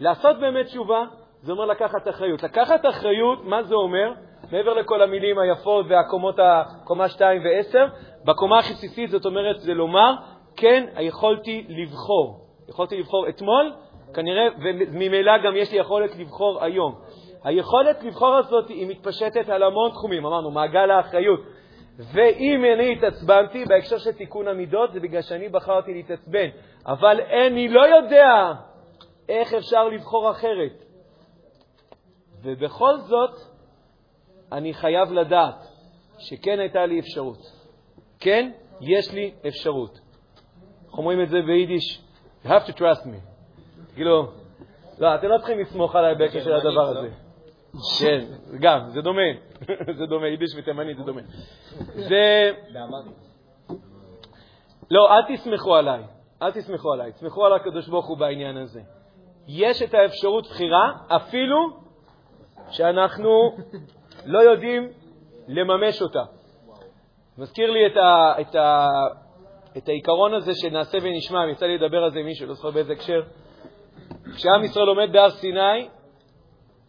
[0.00, 1.04] לעשות באמת תשובה,
[1.42, 2.42] זה אומר לקחת אחריות.
[2.42, 4.12] לקחת אחריות, מה זה אומר?
[4.52, 6.36] מעבר לכל המילים היפות והקומות,
[6.84, 7.78] קומה 2 ו-10,
[8.24, 10.14] בקומה הכי בסיסית זאת אומרת, זה לומר,
[10.56, 12.48] כן, יכולתי לבחור.
[12.68, 13.72] יכולתי לבחור אתמול,
[14.14, 16.94] כנראה, וממילא גם יש לי יכולת לבחור היום.
[17.44, 21.40] היכולת לבחור הזאת היא מתפשטת על המון תחומים, אמרנו, מעגל האחריות.
[22.12, 26.48] ואם אני התעצבנתי, בהקשר של תיקון המידות, זה בגלל שאני בחרתי להתעצבן.
[26.86, 28.52] אבל אני לא יודע
[29.28, 30.84] איך אפשר לבחור אחרת.
[32.42, 33.34] ובכל זאת,
[34.52, 35.66] אני חייב לדעת
[36.18, 37.38] שכן הייתה לי אפשרות.
[38.20, 39.98] כן, יש לי אפשרות.
[40.92, 42.02] אומרים את זה ביידיש?
[42.44, 43.38] You have to trust me.
[43.98, 44.26] כאילו,
[44.98, 47.08] לא, אתם לא צריכים לסמוך עליי בהקשר של הדבר הזה.
[48.00, 48.24] כן,
[48.61, 49.22] גם, זה דומה.
[49.98, 51.20] זה דומה, יידיש ותימנית זה דומה.
[51.78, 52.52] זה...
[54.90, 56.02] לא, אל תסמכו עליי.
[56.42, 57.12] אל תסמכו עליי.
[57.12, 58.80] תסמכו על הקדוש ברוך הוא בעניין הזה.
[59.48, 61.58] יש את האפשרות בחירה, אפילו
[62.70, 63.56] שאנחנו
[64.32, 64.88] לא יודעים
[65.48, 66.22] לממש אותה.
[67.38, 68.88] מזכיר לי את, ה, את, ה,
[69.76, 72.92] את העיקרון הזה שנעשה ונשמע, יצא לי לדבר על זה עם מישהו, לא זוכר באיזה
[72.92, 73.22] הקשר.
[74.34, 75.88] כשעם ישראל עומד בהר סיני,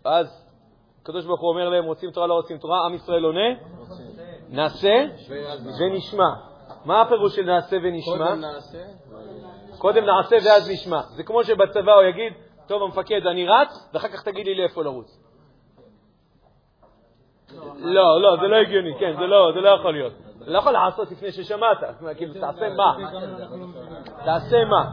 [0.05, 0.49] אז
[1.01, 3.49] הקדוש ברוך הוא אומר להם, רוצים תורה, לא רוצים תורה, עם ישראל עונה,
[4.49, 5.05] נעשה
[5.79, 6.29] ונשמע.
[6.85, 8.35] מה הפירוש של נעשה ונשמע?
[9.77, 10.35] קודם נעשה.
[10.45, 11.01] ואז נשמע.
[11.01, 12.33] זה כמו שבצבא הוא יגיד,
[12.67, 15.19] טוב, המפקד, אני רץ, ואחר כך תגיד לי לאיפה לרוץ.
[17.77, 20.13] לא, לא, זה לא הגיוני, כן, זה לא, זה לא יכול להיות.
[20.39, 21.77] לא יכול לעשות לפני ששמעת,
[22.17, 22.97] כאילו, תעשה מה?
[24.25, 24.91] תעשה מה?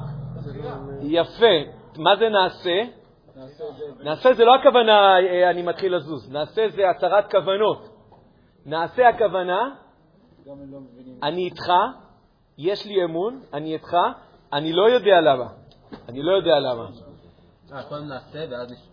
[1.02, 1.75] יפה.
[1.98, 2.82] מה זה נעשה?
[4.04, 7.88] נעשה זה לא הכוונה אה, אני מתחיל לזוז, נעשה זה הצהרת כוונות.
[8.66, 9.74] נעשה הכוונה,
[11.22, 11.72] אני איתך,
[12.58, 13.96] יש לי אמון, אני איתך,
[14.52, 15.46] אני לא יודע למה.
[16.08, 16.86] אני לא יודע למה.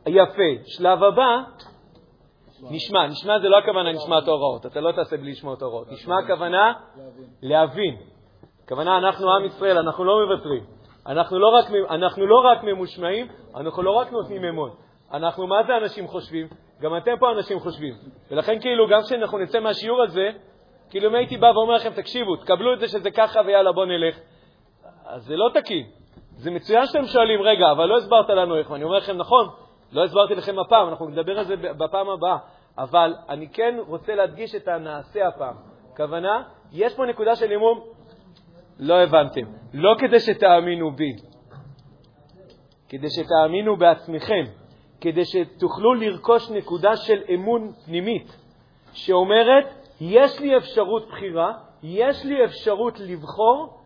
[0.08, 0.12] אה.
[0.12, 0.64] יפה.
[0.66, 1.44] שלב הבא,
[2.72, 3.08] נשמע.
[3.08, 4.66] נשמע זה לא הכוונה נשמע את ההוראות.
[4.66, 5.92] אתה לא תעשה בלי לשמוע את ההוראות.
[5.92, 6.74] נשמע הכוונה
[7.42, 7.98] להבין.
[8.64, 10.64] הכוונה, אנחנו עם ישראל, אנחנו לא מוותרים.
[11.08, 14.70] אנחנו לא רק, אנחנו לא רק ממושמעים, אנחנו לא רק נותנים אמון.
[15.14, 16.48] אנחנו, מה זה אנשים חושבים?
[16.82, 17.94] גם אתם פה אנשים חושבים.
[18.32, 20.30] ולכן, כאילו, גם כשאנחנו נצא מהשיעור הזה,
[20.90, 24.20] כאילו אם הייתי בא ואומר לכם, תקשיבו, תקבלו את זה שזה ככה ויאללה, בוא נלך,
[25.06, 25.86] אז זה לא תקין.
[26.36, 28.72] זה מצוין שאתם שואלים, רגע, אבל לא הסברת לנו איך.
[28.72, 29.50] ואני אומר לכם, נכון,
[29.92, 32.38] לא הסברתי לכם הפעם, אנחנו נדבר על זה בפעם הבאה.
[32.78, 35.56] אבל אני כן רוצה להדגיש את הנעשה הפעם.
[35.98, 37.82] כוונה, יש פה נקודה של לימום,
[38.84, 39.42] לא הבנתם.
[39.74, 41.16] לא כדי שתאמינו בי,
[42.90, 44.44] כדי שתאמינו בעצמכם,
[45.02, 48.38] כדי שתוכלו לרכוש נקודה של אמון פנימית,
[48.94, 49.66] שאומרת,
[50.02, 51.52] יש לי אפשרות בחירה,
[51.84, 53.82] יש לי אפשרות לבחור,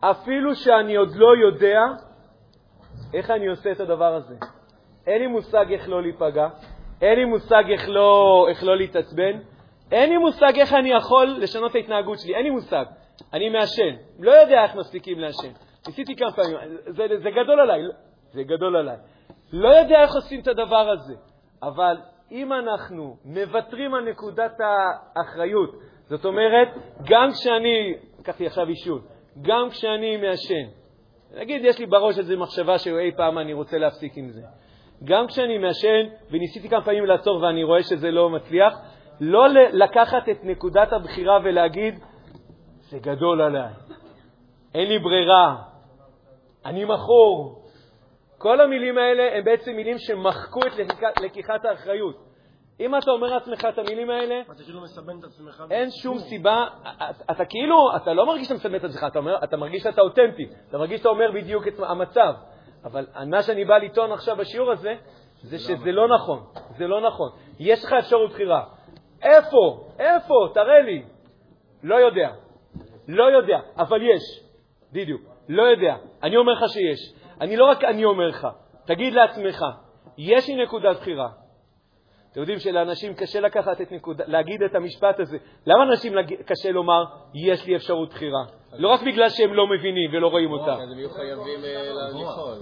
[0.00, 1.80] אפילו שאני עוד לא יודע
[3.14, 4.34] איך אני עושה את הדבר הזה.
[5.06, 6.48] אין לי מושג איך לא להיפגע,
[7.02, 9.38] אין לי מושג איך לא, איך לא להתעצבן,
[9.92, 12.84] אין לי מושג איך אני יכול לשנות את ההתנהגות שלי, אין לי מושג.
[13.32, 15.52] אני מעשן, לא יודע איך מפסיקים לעשן.
[15.86, 16.56] ניסיתי כמה פעמים,
[16.86, 17.80] זה, זה גדול עליי,
[18.32, 18.96] זה גדול עליי.
[19.52, 21.14] לא יודע איך עושים את הדבר הזה,
[21.62, 21.96] אבל
[22.32, 24.52] אם אנחנו מוותרים על נקודת
[25.16, 25.70] האחריות,
[26.08, 26.68] זאת אומרת,
[27.08, 29.00] גם כשאני, לקחתי עכשיו עישון,
[29.42, 30.64] גם כשאני מעשן,
[31.36, 34.40] נגיד יש לי בראש איזו מחשבה שאי פעם אני רוצה להפסיק עם זה.
[35.04, 38.74] גם כשאני מעשן, וניסיתי כמה פעמים לעצור ואני רואה שזה לא מצליח,
[39.20, 41.94] לא לקחת את נקודת הבחירה ולהגיד,
[42.90, 43.72] זה גדול עליי,
[44.74, 45.56] אין לי ברירה,
[46.64, 47.62] אני מכור.
[48.38, 50.72] כל המילים האלה הן בעצם מילים שמחקו את
[51.22, 52.16] לקיחת האחריות.
[52.80, 55.64] אם אתה אומר לעצמך את המילים האלה, אתה כאילו מסבן את עצמך.
[55.70, 56.66] אין שום סיבה,
[57.30, 60.46] אתה כאילו, אתה לא מרגיש שאתה מסבן את עצמך, אתה, אומר, אתה מרגיש שאתה אותנטי,
[60.68, 62.32] אתה מרגיש שאתה אומר בדיוק את המצב.
[62.84, 64.94] אבל מה שאני בא לטעון עכשיו בשיעור הזה,
[65.42, 66.44] זה שזה לא נכון,
[66.78, 67.30] זה לא נכון.
[67.58, 68.64] יש לך אפשרות בחירה.
[69.22, 69.88] איפה?
[69.98, 70.34] איפה?
[70.54, 71.02] תראה לי.
[71.82, 72.30] לא יודע.
[73.10, 74.22] לא יודע, אבל יש.
[74.92, 75.22] בדיוק.
[75.48, 75.96] לא יודע.
[76.22, 77.12] אני אומר לך שיש.
[77.40, 78.46] אני לא רק אני אומר לך,
[78.86, 79.64] תגיד לעצמך,
[80.18, 81.28] יש לי נקודת בחירה.
[82.32, 85.38] אתם יודעים שלאנשים קשה לקחת את נקודה, להגיד את המשפט הזה.
[85.66, 86.12] למה לאנשים
[86.46, 88.44] קשה לומר, יש לי אפשרות בחירה?
[88.72, 90.72] לא רק בגלל שהם לא מבינים ולא רואים אותה.
[90.72, 92.58] אז הם יהיו חייבים אה, לפעול.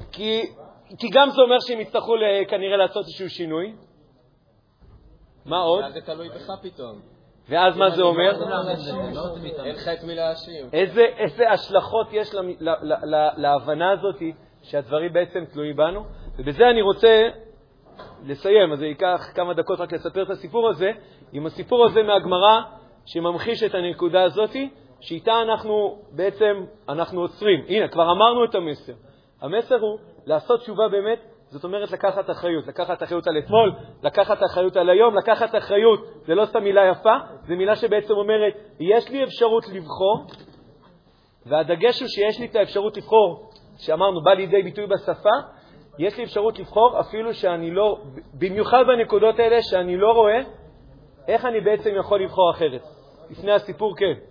[0.98, 2.12] כי גם זה אומר שהם יצטרכו
[2.48, 3.72] כנראה לעשות איזשהו שינוי.
[5.46, 5.84] מה עוד?
[5.92, 7.17] זה תלוי בך פתאום.
[7.48, 8.30] ואז מה זה אומר?
[9.64, 10.66] אין לך את מי להאשים.
[10.72, 12.34] איזה השלכות יש
[13.36, 14.22] להבנה הזאת
[14.62, 16.04] שהדברים בעצם תלויים בנו?
[16.38, 17.28] ובזה אני רוצה
[18.24, 20.90] לסיים, אז זה ייקח כמה דקות רק לספר את הסיפור הזה,
[21.32, 22.60] עם הסיפור הזה מהגמרא
[23.06, 24.56] שממחיש את הנקודה הזאת,
[25.00, 27.64] שאיתה אנחנו בעצם, אנחנו עוצרים.
[27.68, 28.92] הנה, כבר אמרנו את המסר.
[29.40, 31.18] המסר הוא לעשות תשובה באמת,
[31.50, 32.66] זאת אומרת לקחת אחריות.
[32.66, 37.14] לקחת אחריות על אתמול, לקחת אחריות על היום, לקחת אחריות, זה לא סתם מילה יפה,
[37.48, 40.26] זו מילה שבעצם אומרת, יש לי אפשרות לבחור,
[41.46, 45.30] והדגש הוא שיש לי את האפשרות לבחור, שאמרנו, בא לידי ביטוי בשפה,
[45.98, 47.98] יש לי אפשרות לבחור אפילו שאני לא,
[48.34, 50.40] במיוחד בנקודות האלה שאני לא רואה
[51.28, 52.82] איך אני בעצם יכול לבחור אחרת.
[53.30, 54.27] לפני הסיפור, כן.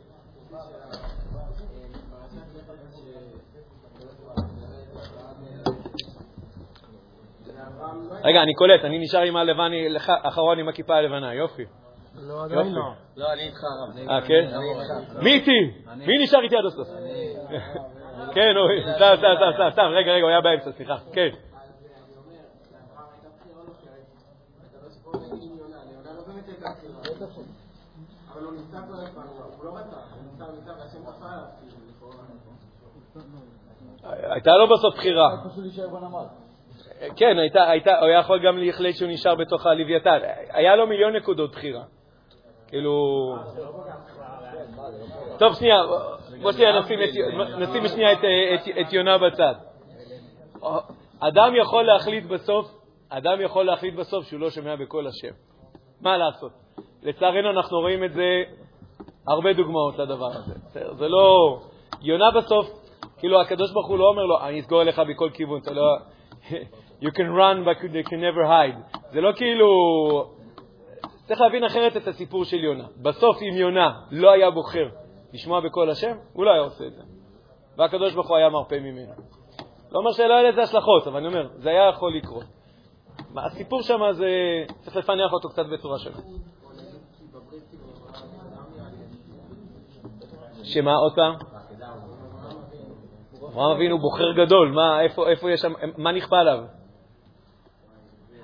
[8.24, 9.72] רגע, אני קולט, אני נשאר עם הלבן,
[10.24, 11.66] אחרון עם הכיפה הלבנה, יופי.
[12.16, 12.82] לא, עדיין לא.
[13.18, 14.10] לא, אני איתך, הרב.
[14.10, 14.50] אה, כן?
[15.24, 15.72] מי איתי?
[15.96, 16.88] מי נשאר איתי עד הסוף?
[18.36, 18.54] כן,
[18.96, 20.96] סתם, סתם, סתם, סתם, רגע, רגע, הוא היה באמצע, סליחה.
[21.14, 21.30] כן.
[34.04, 35.30] הייתה לו בסוף בחירה.
[37.16, 40.20] כן, הייתה, הייתה, הוא היה יכול גם להחליט שהוא נשאר בתוך הלוויתן.
[40.50, 41.84] היה לו מיליון נקודות בחירה.
[42.68, 42.92] כאילו...
[45.40, 45.78] טוב, שנייה,
[46.42, 46.80] בוא שנייה
[47.60, 48.14] נשים שנייה
[48.82, 49.54] את, יונה בצד.
[51.20, 52.66] אדם יכול להחליט בסוף,
[53.10, 55.34] אדם יכול להחליט בסוף שהוא לא שומע בקול השם.
[56.02, 56.52] מה לעשות?
[57.04, 58.44] לצערנו אנחנו רואים את זה
[59.28, 60.54] הרבה דוגמאות לדבר הזה.
[60.98, 61.58] זה לא...
[62.02, 62.68] יונה בסוף,
[63.18, 65.98] כאילו הקדוש ברוך הוא לא אומר לו, אני אסגור עליך בכל כיוון, אתה לא...
[67.02, 69.00] you can run but you can never hide.
[69.12, 69.68] זה לא כאילו...
[71.28, 72.88] צריך להבין אחרת את הסיפור של יונה.
[73.02, 74.90] בסוף אם יונה לא היה בוחר
[75.34, 77.02] לשמוע בקול השם, הוא לא היה עושה את זה.
[77.78, 79.14] והקדוש ברוך הוא היה מרפא ממנו.
[79.92, 82.44] לא אומר שלא היה לזה השלכות, אבל אני אומר, זה היה יכול לקרות.
[83.38, 84.28] הסיפור שם זה,
[84.80, 86.18] צריך לפענח אותו קצת בצורה שונה.
[90.64, 91.57] שמה, עוד פעם?
[93.44, 96.60] אברהם אבינו בוחר גדול, מה, איפה, איפה יש שם, מה נכפה עליו?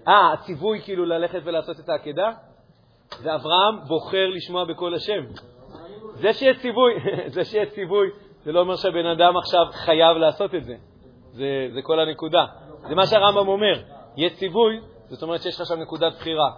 [0.07, 2.31] אה, הציווי כאילו ללכת ולעשות את העקדה?
[3.17, 5.23] זה אברהם בוחר לשמוע בקול השם.
[6.13, 6.93] זה שיש ציווי,
[7.35, 8.09] זה שיש ציווי,
[8.43, 10.75] זה לא אומר שהבן אדם עכשיו חייב לעשות את זה.
[11.31, 12.45] זה, זה כל הנקודה.
[12.87, 13.81] זה מה שהרמב"ם אומר.
[14.17, 16.49] יש ציווי, זאת אומרת שיש לך שם נקודת בחירה.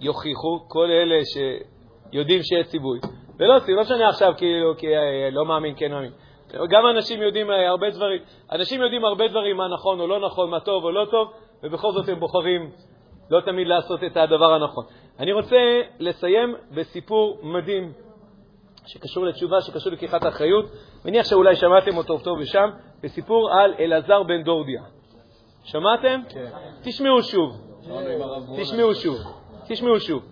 [0.00, 2.98] יוכיחו כל אלה שיודעים שיש ציווי.
[3.38, 6.12] ולא ציווי, לא משנה עכשיו כאילו, כי אה, לא מאמין, כן מאמין.
[6.70, 8.22] גם אנשים יודעים אה, הרבה דברים,
[8.52, 11.32] אנשים יודעים הרבה דברים, מה נכון או לא נכון, מה טוב או לא טוב,
[11.62, 12.70] ובכל זאת הם בוחרים
[13.30, 14.84] לא תמיד לעשות את הדבר הנכון.
[15.18, 15.56] אני רוצה
[15.98, 17.92] לסיים בסיפור מדהים
[18.86, 20.64] שקשור לתשובה, שקשור לקיחת אחריות.
[21.04, 22.70] מניח שאולי שמעתם אותו טוב ושם,
[23.02, 24.82] בסיפור על אלעזר בן דורדיה.
[25.64, 26.20] שמעתם?
[26.28, 26.46] כן.
[26.82, 27.56] תשמעו שוב.
[28.56, 29.16] תשמעו שוב.
[29.68, 30.22] תשמעו שוב.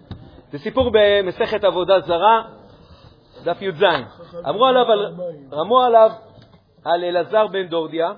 [0.51, 2.43] זה סיפור במסכת עבודה זרה,
[3.49, 3.83] דף י"ז.
[4.49, 4.85] אמרו עליו,
[5.53, 6.11] רמו עליו
[6.85, 8.13] על אלעזר בן דורדיה,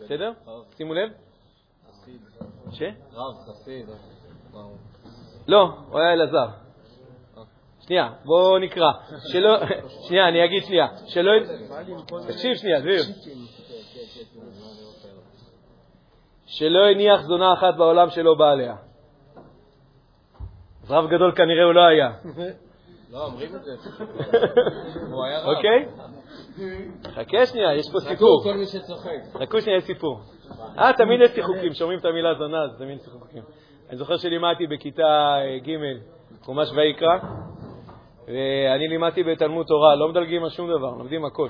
[0.00, 0.32] בסדר?
[0.76, 1.10] שימו לב.
[2.70, 2.82] ש?
[3.12, 3.86] רב, חסיד.
[5.48, 6.46] לא, הוא היה אלעזר.
[7.80, 8.90] שנייה, בואו נקרא.
[9.32, 9.58] שלא,
[10.08, 10.86] שנייה, אני אגיד שנייה.
[11.06, 11.32] שלא...
[12.28, 13.14] תקשיב שנייה, זהו.
[16.46, 18.74] שלא הניח זונה אחת בעולם שלא בא עליה.
[20.82, 22.10] אז רב גדול כנראה הוא לא היה.
[23.12, 23.70] לא, אומרים את זה.
[25.12, 25.56] הוא היה רב.
[25.56, 25.86] אוקיי?
[27.06, 28.42] חכה שנייה, יש פה סיפור.
[28.42, 29.42] כל מי שצוחק.
[29.42, 30.20] חכו שנייה, יש סיפור.
[30.78, 33.42] אה, תמיד יש שיחוקים, שומעים את המילה זונה, אז תמיד שיחוקים.
[33.88, 35.70] אני זוכר שלימדתי בכיתה אה, ג'
[36.42, 37.18] חומש ויקרא,
[38.26, 41.48] ואני לימדתי בתלמוד תורה, לא מדלגים על שום דבר, לומדים הכל.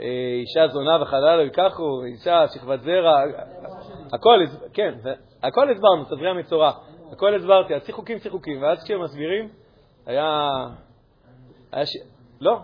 [0.00, 0.06] אה,
[0.40, 3.20] אישה זונה וחלל ייקחו, אישה, שכבת זרע,
[4.12, 4.38] הכל,
[4.72, 4.94] כן,
[5.42, 6.72] הכל הסברנו, תבריע מצורע,
[7.12, 9.63] הכל הסברתי, אז שיחוקים שיחוקים, ואז כשהם מסבירים,
[10.06, 10.48] היה...
[11.72, 11.96] היה ש...
[12.40, 12.58] לא,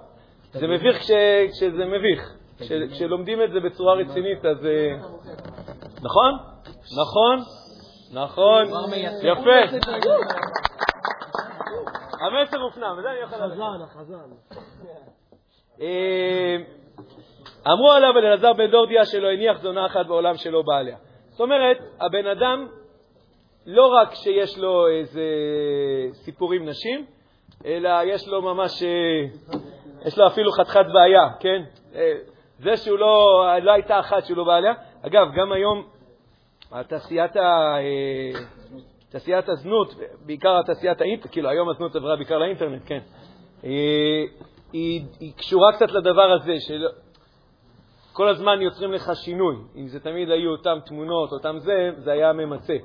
[0.52, 1.10] זה מביך כש...
[1.52, 2.34] כשזה מביך.
[2.58, 2.72] כש...
[2.92, 4.66] כשלומדים את זה בצורה רצינית, אז...
[4.66, 4.96] אה,
[6.02, 6.38] נכון?
[6.96, 7.38] נכון?
[8.12, 8.64] נכון?
[9.22, 9.76] יפה.
[12.20, 13.38] המסר הופנם, וזה אני יכול.
[13.38, 14.30] חזן, החזן.
[15.80, 16.56] אה,
[17.72, 20.96] אמרו עליו על אלעזר בן דורדיה שלא הניח זונה אחת בעולם שלא בא עליה.
[21.28, 22.68] זאת אומרת, הבן אדם,
[23.66, 25.22] לא רק שיש לו איזה
[26.12, 27.06] סיפורים נשים,
[27.64, 29.58] אלא יש לו ממש, אה,
[30.06, 31.62] יש לו אפילו חתיכת בעיה, כן?
[31.94, 32.12] אה,
[32.58, 34.72] זה שהוא לא, לא הייתה אחת שהוא לא בא עליה.
[35.02, 35.86] אגב, גם היום
[36.72, 37.76] התעשיית ה...
[39.10, 39.94] תעשיית הזנות,
[40.26, 42.98] בעיקר תעשיית האינטרנט, כאילו היום הזנות עברה בעיקר לאינטרנט, כן,
[43.62, 46.52] היא, היא, קשורה קצת לדבר הזה,
[48.10, 49.56] שכל הזמן יוצרים לך שינוי.
[49.76, 52.76] אם זה תמיד היו אותן תמונות, אותם זה, זה היה ממצה.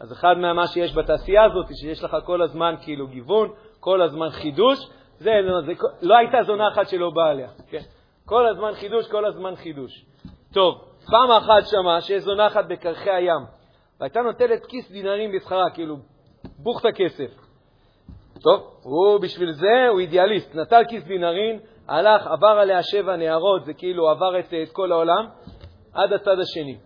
[0.00, 3.48] אז אחד ממה שיש בתעשייה הזאת, שיש לך כל הזמן כאילו גיוון,
[3.84, 4.78] כל הזמן חידוש,
[5.18, 5.30] זה,
[5.66, 5.72] זה,
[6.02, 7.80] לא הייתה זונה אחת שלא באה עליה, כן?
[8.24, 10.04] כל הזמן חידוש, כל הזמן חידוש.
[10.54, 10.74] טוב,
[11.10, 13.44] פעם אחת שמה שיש זונה אחת בקרחי הים,
[14.00, 15.96] והייתה נוטלת כיס דינרים בשכרה, כאילו,
[16.58, 17.30] בוכת הכסף.
[18.42, 23.74] טוב, הוא בשביל זה, הוא אידיאליסט, נטל כיס דינרים, הלך, עבר עליה שבע נערות, זה
[23.74, 25.26] כאילו עבר את, את כל העולם,
[25.92, 26.78] עד הצד השני.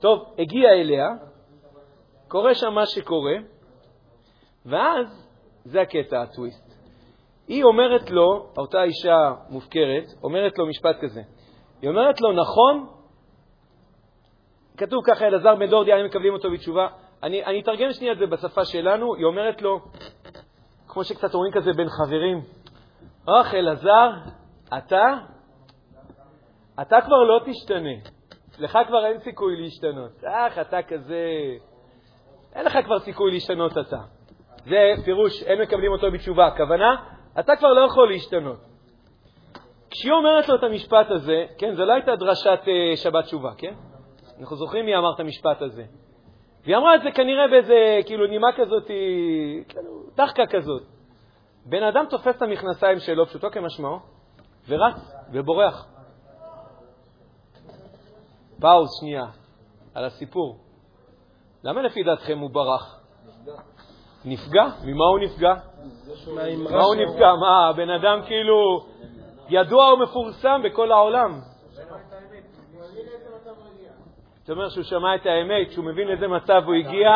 [0.00, 1.08] טוב, הגיע אליה,
[2.28, 3.34] קורה שם מה שקורה,
[4.66, 5.29] ואז,
[5.64, 6.70] זה הקטע, הטוויסט.
[7.48, 11.22] היא אומרת לו, אותה אישה מופקרת, אומרת לו משפט כזה.
[11.82, 12.86] היא אומרת לו, נכון,
[14.76, 16.88] כתוב ככה, אלעזר בן דורדיה, הם מקבלים אותו בתשובה.
[17.22, 19.14] אני, אני אתרגם שנייה את זה בשפה שלנו.
[19.14, 19.80] היא אומרת לו,
[20.88, 22.40] כמו שקצת אומרים כזה בין חברים,
[23.28, 24.10] אוח, אלעזר,
[24.78, 25.18] אתה,
[26.82, 28.20] אתה כבר לא תשתנה.
[28.58, 30.24] לך כבר אין סיכוי להשתנות.
[30.24, 31.26] אך, אתה כזה...
[32.54, 34.00] אין לך כבר סיכוי להשתנות אתה.
[34.70, 36.46] זה פירוש, אין מקבלים אותו בתשובה.
[36.46, 36.96] הכוונה,
[37.40, 38.58] אתה כבר לא יכול להשתנות.
[39.90, 43.74] כשהיא אומרת לו את המשפט הזה, כן, זו לא הייתה דרשת uh, שבת תשובה, כן?
[44.40, 45.84] אנחנו זוכרים מי אמר את המשפט הזה.
[46.64, 48.86] והיא אמרה את זה כנראה באיזה, כאילו, נימה כזאת,
[49.68, 50.82] כאילו, דחקה כזאת.
[51.66, 53.98] בן אדם תופס את המכנסיים שלו, פשוטו כמשמעו,
[54.68, 55.86] ורץ ובורח.
[58.60, 59.24] פאוז שנייה
[59.94, 60.58] על הסיפור.
[61.64, 62.99] למה לפי דעתכם הוא ברח?
[64.24, 64.64] נפגע?
[64.84, 65.54] ממה הוא נפגע?
[66.70, 67.34] מה הוא נפגע?
[67.40, 68.80] מה, הבן אדם כאילו
[69.48, 71.40] ידוע ומפורסם בכל העולם.
[74.40, 77.10] זאת אומרת שהוא שמע את האמת, שהוא מבין לאיזה מצב הוא הגיע.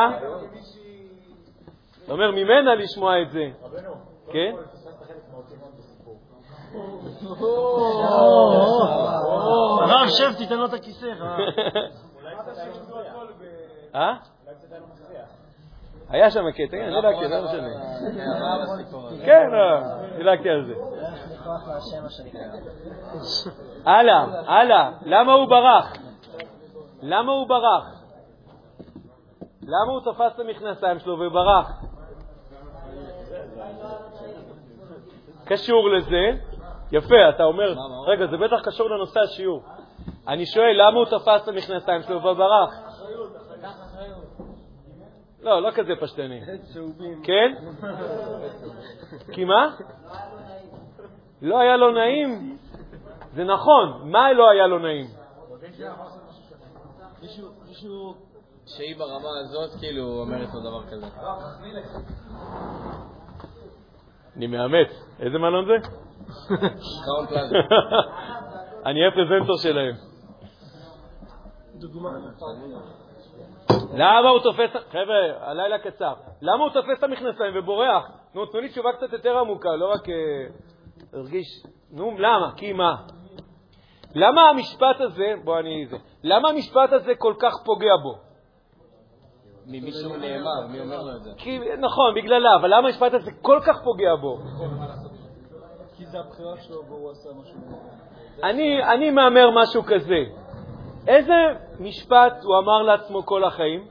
[1.95, 3.45] זאת אומרת, ממנה לשמוע את זה.
[4.33, 4.55] כן?
[9.81, 11.07] הרב, שב, תיתן לו את הכיסא.
[13.95, 14.15] אה?
[16.09, 17.69] היה שם קטע, כן, דילגתי, לא משנה.
[19.25, 19.49] כן,
[20.17, 20.75] דילגתי על זה.
[23.85, 25.93] הלאה, הלאה, למה הוא ברח?
[27.03, 28.05] למה הוא ברח?
[29.63, 31.71] למה הוא תפס את המכנסיים שלו וברח?
[35.45, 36.31] קשור לזה,
[36.93, 37.75] יפה, אתה אומר?
[38.07, 39.63] רגע, זה בטח קשור לנושא השיעור.
[40.29, 42.75] אני שואל, למה הוא תפס את המכנסיים שלו וברח?
[45.45, 46.41] לא, לא כזה פשטני.
[47.27, 47.55] כן?
[49.33, 49.77] כי מה?
[51.43, 52.59] לא היה לו נעים.
[53.35, 55.07] זה נכון, מה לא היה לו נעים?
[58.67, 61.07] שהיא ברמה הזאת, כאילו, אומרת לו דבר כזה.
[64.37, 64.89] אני מאמץ.
[65.21, 65.89] איזה מלון זה?
[67.05, 67.57] קראון פלאזה.
[68.87, 69.95] אני אהיה פרזנטור שלהם.
[71.75, 72.11] דוגמה.
[73.95, 74.71] למה הוא תופס...
[74.91, 76.15] חבר'ה, הלילה קצר.
[76.43, 78.11] למה הוא תופס את המכנסיים ובורח?
[78.35, 80.15] נו, תנו לי תשובה קצת יותר עמוקה, לא רק אה,
[81.13, 81.47] הרגיש...
[81.91, 82.53] נו, למה?
[82.57, 82.97] כי מה?
[84.15, 85.87] למה המשפט הזה, בוא אני...
[85.87, 88.15] זה, למה המשפט הזה כל כך פוגע בו?
[89.67, 91.31] ממישהו נאמר, מי אומר לו את זה?
[91.79, 94.39] נכון, בגללה, אבל למה המשפט הזה כל כך פוגע בו?
[95.97, 97.59] כי זה הבחירה שלו והוא עשה משהו.
[98.93, 100.19] אני מהמר משהו כזה.
[101.07, 101.33] איזה
[101.81, 103.87] משפט הוא אמר לעצמו כל החיים?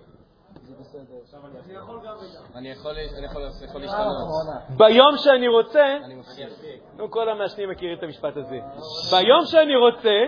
[2.56, 4.08] אני יכול אני יכול- יכול להשתנות.
[4.78, 5.98] ביום שאני רוצה.
[6.98, 8.60] נו, כל המעשנים מכירים את המשפט הזה.
[9.12, 10.12] ביום שאני רוצה,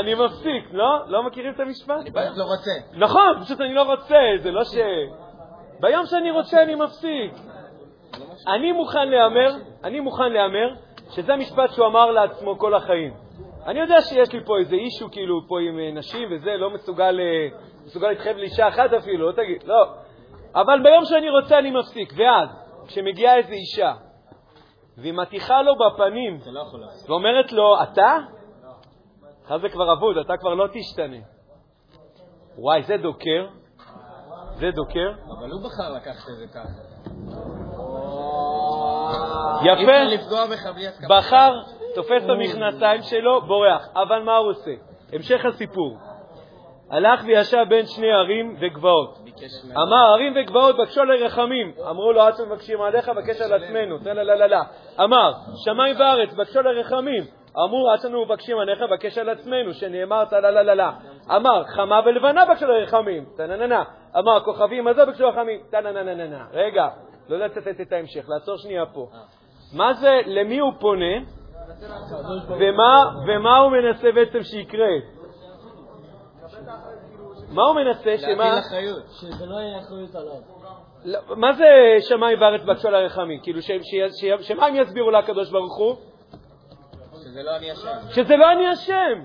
[0.00, 1.06] אני מפסיק, לא?
[1.06, 1.94] לא מכירים את המשפט?
[2.00, 2.70] אני פשוט לא רוצה.
[2.92, 4.74] נכון, פשוט אני לא רוצה, זה לא ש...
[5.80, 7.32] ביום שאני רוצה אני מפסיק.
[8.46, 10.74] אני מוכן להמר, אני מוכן להמר
[11.10, 13.14] שזה משפט שהוא אמר לעצמו כל החיים.
[13.66, 17.20] אני יודע שיש לי פה איזה אישו כאילו פה עם אה, נשים וזה, לא מסוגל,
[17.20, 19.84] אה, מסוגל להתחייב לאישה אחת אפילו, לא תגיד, לא.
[20.54, 22.12] אבל ביום שאני רוצה אני מפסיק.
[22.16, 22.48] ואז,
[22.86, 23.92] כשמגיעה איזו אישה,
[24.98, 26.64] והיא מטיחה לו בפנים לא.
[27.08, 28.18] ואומרת לו, אתה?
[29.44, 31.16] לך זה כבר אבוד, אתה כבר לא תשתנה.
[32.58, 33.46] וואי, זה דוקר.
[34.54, 35.12] זה דוקר.
[35.38, 36.68] אבל הוא בחר לקחת את זה ככה.
[39.64, 41.06] יפה.
[41.08, 41.52] בחר,
[41.94, 43.88] תופס את המכנסיים שלו, בורח.
[43.94, 44.70] אבל מה הוא עושה?
[45.12, 45.98] המשך הסיפור.
[46.90, 49.18] הלך וישב בין שני ערים וגבעות.
[49.76, 51.72] אמר, ערים וגבעות בקשו לרחמים.
[51.90, 53.98] אמרו לו, עד שמבקשים עליך, בקש על עצמנו.
[55.00, 55.32] אמר,
[55.64, 57.22] שמיים וארץ, בקשו לרחמים.
[57.56, 60.92] אמרו, עד שאנו מבקשים עליך, בקש על עצמנו, שנאמר טללללה.
[61.36, 63.24] אמר, חמה ולבנה בקשו לרחמים.
[63.36, 63.82] טנננה.
[64.18, 65.60] אמר, כוכבים הזה בקשו לרחמים.
[65.70, 66.44] טננננה.
[66.52, 66.88] רגע,
[67.28, 69.06] לא לצטט את ההמשך, לעצור שנייה פה.
[69.72, 71.16] מה זה, למי הוא פונה,
[72.48, 74.88] ומה, ומה הוא מנסה בעצם שיקרה?
[77.48, 78.18] מה הוא מנסה?
[78.18, 78.34] שמה?
[78.34, 79.02] להטיל אחריות.
[79.08, 80.34] שזה לא יהיה אחריות עליו.
[81.04, 81.64] לא, מה זה
[82.00, 83.40] שמיים וארץ בקשו לרחמים?
[83.42, 85.96] כאילו, ש- ש- ש- שמה הם יסבירו לקדוש ברוך הוא?
[87.14, 88.10] שזה לא אני אשם.
[88.10, 89.24] שזה לא אני אשם.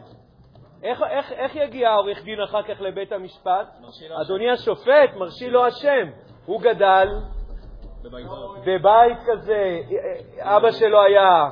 [0.83, 3.67] איך, איך, איך יגיע העורך דין אחר כך לבית המשפט?
[4.09, 6.07] לו אדוני השופט, מרשי לו אשם.
[6.45, 7.07] הוא גדל.
[8.65, 9.79] בבית כזה,
[10.41, 11.49] אבא שלו היה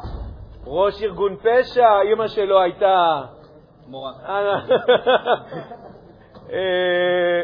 [0.68, 3.22] ראש ארגון פשע, אמא שלו הייתה...
[3.88, 4.12] מורה.
[6.52, 7.42] אה,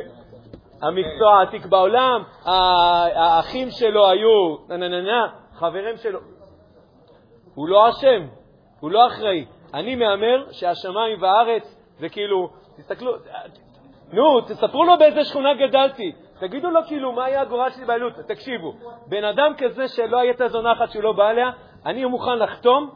[0.81, 2.23] המקצוע העתיק בעולם,
[3.15, 6.19] האחים שלו היו, נה נה נה נה, חברים שלו.
[7.55, 8.27] הוא לא אשם,
[8.79, 9.45] הוא לא אחראי.
[9.73, 13.13] אני מהמר שהשמיים והארץ זה כאילו, תסתכלו,
[14.13, 16.11] נו, תספרו לו באיזה שכונה גדלתי.
[16.39, 18.25] תגידו לו כאילו מה היה הגורל שלי בילדות.
[18.27, 18.73] תקשיבו,
[19.07, 21.49] בן אדם כזה שלא הייתה זונה אחת שהוא לא בא אליה,
[21.85, 22.89] אני מוכן לחתום,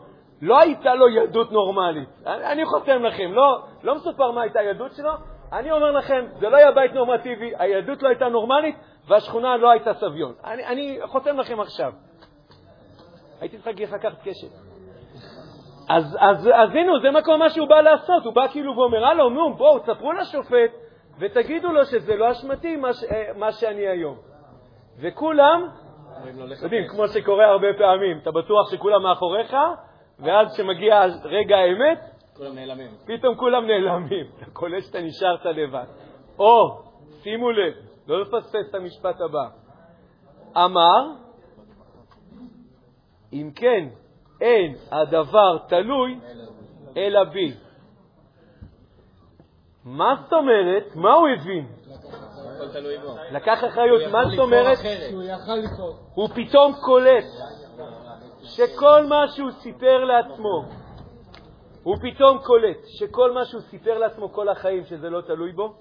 [0.45, 2.09] לא הייתה לו ילדות נורמלית.
[2.25, 5.11] אני, אני חותם לכם, לא, לא מסופר מה הייתה הילדות שלו,
[5.53, 8.75] אני אומר לכם, זה לא היה בית נורמטיבי, הילדות לא הייתה נורמלית
[9.07, 10.33] והשכונה לא הייתה סביון.
[10.43, 11.93] אני, אני חותם לכם עכשיו.
[13.41, 14.47] הייתי צריך להגיד לקחת קשת.
[15.89, 19.29] אז, אז, אז הנה, זה מקום מה שהוא בא לעשות, הוא בא כאילו ואומר, הלו,
[19.29, 20.71] נו, בואו, תספרו לשופט
[21.19, 24.17] ותגידו לו שזה לא אשמתי מה, ש, אה, מה שאני היום.
[25.01, 25.67] וכולם,
[26.25, 26.87] לך יודעים.
[26.87, 29.55] כמו שקורה הרבה פעמים, אתה בטוח שכולם מאחוריך,
[30.19, 31.99] ואז כשמגיע רגע האמת,
[32.37, 32.91] כולם נעלמים.
[33.05, 34.25] פתאום כולם נעלמים.
[34.37, 35.85] אתה קולט שאתה נשארת לבד.
[36.39, 36.81] או,
[37.23, 37.73] שימו לב,
[38.07, 39.47] לא לפספס את המשפט הבא.
[40.57, 41.11] אמר,
[43.33, 43.87] אם כן,
[44.41, 46.19] אין הדבר תלוי
[46.97, 47.53] אלא בי.
[49.85, 50.95] מה זאת אומרת?
[50.95, 51.67] מה הוא הבין?
[53.31, 54.77] לקח אחריות, מה זאת אומרת?
[56.13, 57.23] הוא פתאום קולט
[58.45, 60.63] שכל מה שהוא סיפר לעצמו,
[61.83, 65.73] הוא פתאום קולט שכל מה שהוא סיפר לעצמו כל החיים, שזה לא תלוי בו,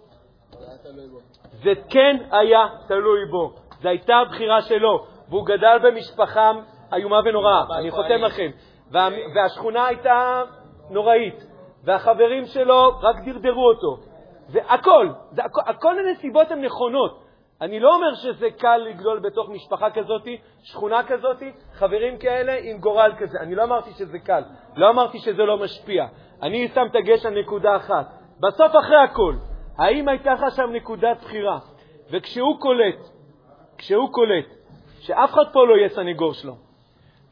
[1.63, 3.53] זה כן היה תלוי בו.
[3.83, 6.51] זו הייתה הבחירה שלו, והוא גדל במשפחה
[6.93, 8.51] איומה ונוראה, אני חותם לכם.
[8.91, 10.43] וה, והשכונה הייתה
[10.91, 11.47] נוראית,
[11.85, 14.03] והחברים שלו רק דרדרו אותו.
[14.49, 17.24] והכל, זה, הכל, הכל הנסיבות הן נכונות.
[17.61, 20.29] אני לא אומר שזה קל לגדול בתוך משפחה כזאת,
[20.63, 21.43] שכונה כזאת,
[21.73, 23.39] חברים כאלה עם גורל כזה.
[23.41, 24.43] אני לא אמרתי שזה קל,
[24.77, 26.07] לא אמרתי שזה לא משפיע.
[26.43, 28.07] אני שם דגש על נקודה אחת.
[28.41, 29.39] בסוף, אחרי הכול,
[29.79, 31.59] האם הייתה לך שם נקודת בחירה?
[32.11, 33.09] וכשהוא קולט,
[33.79, 34.47] כשהוא קולט,
[35.01, 36.57] שאף אחד פה לא יהיה סניגור שלו,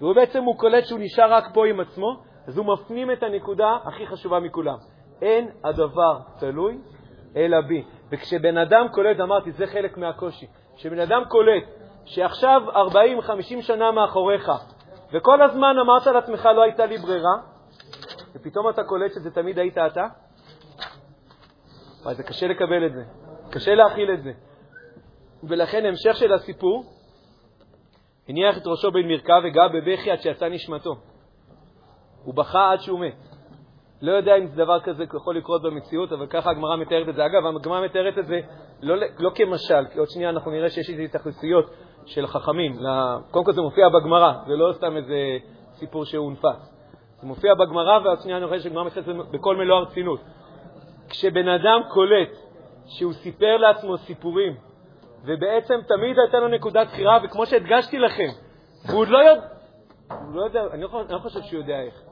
[0.00, 2.16] והוא בעצם הוא קולט שהוא נשאר רק פה עם עצמו,
[2.46, 4.76] אז הוא מפנים את הנקודה הכי חשובה מכולם.
[5.22, 6.78] אין הדבר תלוי
[7.36, 7.84] אלא בי.
[8.12, 10.46] וכשבן אדם קולט, אמרתי, זה חלק מהקושי,
[10.76, 11.64] כשבן אדם קולט
[12.04, 12.62] שעכשיו
[13.58, 14.50] 40-50 שנה מאחוריך,
[15.12, 17.34] וכל הזמן אמרת לעצמך, לא הייתה לי ברירה,
[18.34, 20.06] ופתאום אתה קולט שזה תמיד היית אתה,
[22.02, 23.02] וואי, זה קשה לקבל את זה,
[23.50, 24.32] קשה להכיל את זה.
[25.42, 26.84] ולכן המשך של הסיפור,
[28.28, 30.96] הניח את ראשו בין מרכה וגע בבכי עד שיצא נשמתו.
[32.24, 33.31] הוא בכה עד שהוא מת.
[34.02, 37.26] לא יודע אם דבר כזה יכול לקרות במציאות, אבל ככה הגמרא מתארת את זה.
[37.26, 38.40] אגב, הגמרא מתארת את זה
[38.82, 41.70] לא, לא כמשל, כי עוד שנייה אנחנו נראה שיש איזה התייחסויות
[42.06, 42.78] של חכמים.
[43.30, 45.16] קודם כל זה מופיע בגמרא, זה לא סתם איזה
[45.72, 46.72] סיפור שהונפץ.
[47.20, 50.20] זה מופיע בגמרא, ועוד שנייה אני רואה שהגמרא מתארת את זה בכל מלוא הרצינות.
[51.08, 52.30] כשבן אדם קולט
[52.86, 54.56] שהוא סיפר לעצמו סיפורים,
[55.24, 58.28] ובעצם תמיד הייתה לו נקודת בחירה, וכמו שהדגשתי לכם,
[58.88, 59.46] והוא לא יודע,
[60.32, 62.02] לא יודע, אני לא, חושב שהוא יודע איך.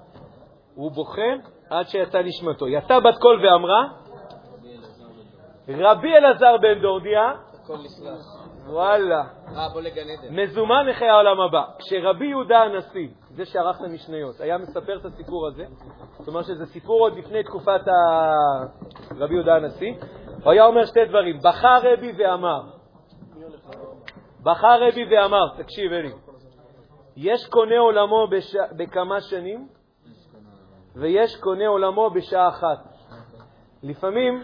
[0.74, 1.22] הוא בוכה
[1.70, 2.68] עד שיצא נשמתו.
[2.68, 3.88] יצא בת קול ואמרה,
[5.68, 7.32] רבי אלעזר בן דורדיה,
[8.66, 9.24] וואלה,
[10.30, 11.62] מזומן לחיי העולם הבא.
[11.78, 15.64] כשרבי יהודה הנשיא, זה שערך את המשניות, היה מספר את הסיפור הזה,
[16.18, 17.80] זאת אומרת שזה סיפור עוד לפני תקופת
[19.16, 19.94] רבי יהודה הנשיא,
[20.44, 22.60] הוא היה אומר שתי דברים, בכה רבי ואמר,
[24.42, 26.12] בכה רבי ואמר, תקשיב אלי,
[27.16, 28.56] יש קונה עולמו בש...
[28.76, 29.68] בכמה שנים,
[30.96, 32.78] ויש קונה עולמו בשעה אחת.
[33.82, 34.42] לפעמים,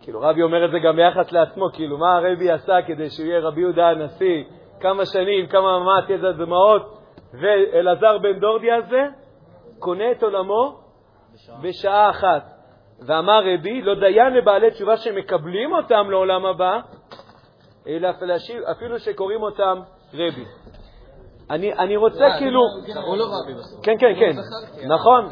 [0.00, 3.40] כאילו רבי אומר את זה גם ביחס לעצמו, כאילו מה הרבי עשה כדי שהוא יהיה
[3.40, 4.44] רבי יהודה הנשיא,
[4.80, 6.98] כמה שנים, כמה ממ"ט, איזה דמעות,
[7.32, 9.02] ואלעזר בן דורדי הזה
[9.78, 10.80] קונה את עולמו
[11.62, 12.42] בשעה אחת.
[13.06, 16.80] ואמר רבי, לא דיין לבעלי תשובה שמקבלים אותם לעולם הבא,
[17.86, 18.08] אלא
[18.72, 19.80] אפילו שקוראים אותם
[20.14, 20.44] רבי.
[21.50, 22.60] אני, אני רוצה אה, כאילו...
[22.94, 23.84] קראו לו רבי בסוף.
[23.84, 25.28] כן, כן, כן, זכרתי, נכון.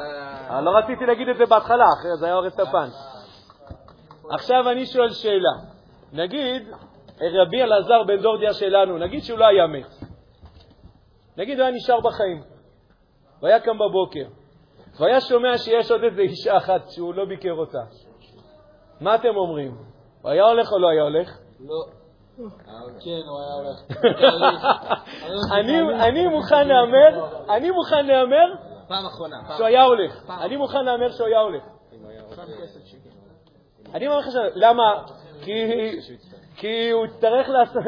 [0.51, 2.93] אני לא רציתי להגיד את זה בהתחלה, אחרי זה היה הורס את הפאנץ'.
[4.31, 5.53] עכשיו אני שואל שאלה.
[6.13, 6.63] נגיד,
[7.21, 9.87] רבי אלעזר בן דורדיה שלנו, נגיד שהוא לא היה מת.
[11.37, 12.43] נגיד הוא היה נשאר בחיים.
[13.41, 14.25] הוא היה קם בבוקר,
[15.01, 17.79] והיה שומע שיש עוד איזו אישה אחת שהוא לא ביקר אותה.
[19.01, 19.77] מה אתם אומרים?
[20.23, 21.39] הוא היה הולך או לא היה הולך?
[21.61, 22.00] לא.
[23.01, 23.81] כן, הוא היה הולך.
[25.53, 28.55] אני- אני מוכן להמר, אני מוכן להמר
[28.89, 29.37] פעם אחרונה.
[29.47, 30.31] פעם שהוא היה הולך.
[30.41, 31.63] אני מוכן להמר שהוא היה הולך.
[33.95, 34.27] אני אומר לך.
[34.55, 35.03] למה?
[35.45, 35.99] כי-
[36.57, 37.83] כי הוא יצטרך לעשות...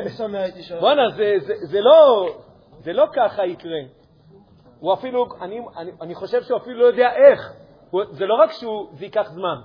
[0.81, 2.29] בואנה, זה- זה- זה לא-
[2.79, 3.79] זה לא ככה יקרה.
[4.81, 7.53] הוא אפילו, אני, אני, אני חושב שהוא אפילו לא יודע איך.
[8.11, 8.69] זה לא רק שזה
[9.05, 9.61] ייקח זמן,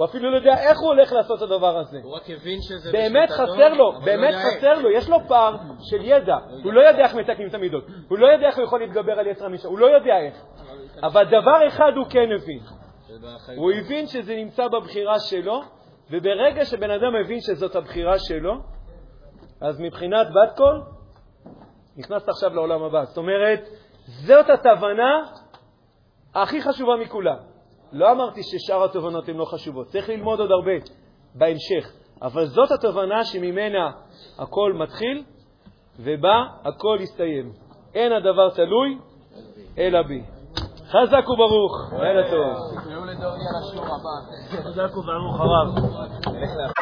[0.00, 1.98] הוא אפילו לא יודע איך הוא הולך לעשות את הדבר הזה.
[2.02, 4.56] הוא רק הבין שזה באמת חסר לו, באמת לא איך.
[4.56, 6.36] חסר לו, יש לו פער של ידע.
[6.64, 9.26] הוא לא יודע איך מתקנים את המידות, הוא לא יודע איך הוא יכול להתגבר על
[9.26, 10.34] יצר המשנה, הוא לא יודע איך.
[11.02, 12.60] אבל דבר אחד הוא כן הבין,
[13.56, 15.60] הוא הבין שזה נמצא בבחירה שלו,
[16.10, 18.54] וברגע שבן אדם מבין שזאת הבחירה שלו,
[19.60, 20.82] אז מבחינת בת קול,
[21.96, 23.04] נכנסת עכשיו לעולם הבא.
[23.04, 23.60] זאת אומרת,
[24.06, 25.22] זאת התובנה
[26.34, 27.49] הכי חשובה מכולם.
[27.92, 30.72] לא אמרתי ששאר התובנות הן לא חשובות, צריך ללמוד עוד הרבה
[31.34, 33.90] בהמשך, אבל זאת התובנה שממנה
[34.38, 35.24] הכל מתחיל
[35.98, 37.52] ובה הכל יסתיים.
[37.94, 38.98] אין הדבר תלוי
[39.78, 40.22] אלא בי.
[40.86, 42.80] חזק וברוך, לילה טוב.
[44.64, 45.68] חזק וברוך הרב.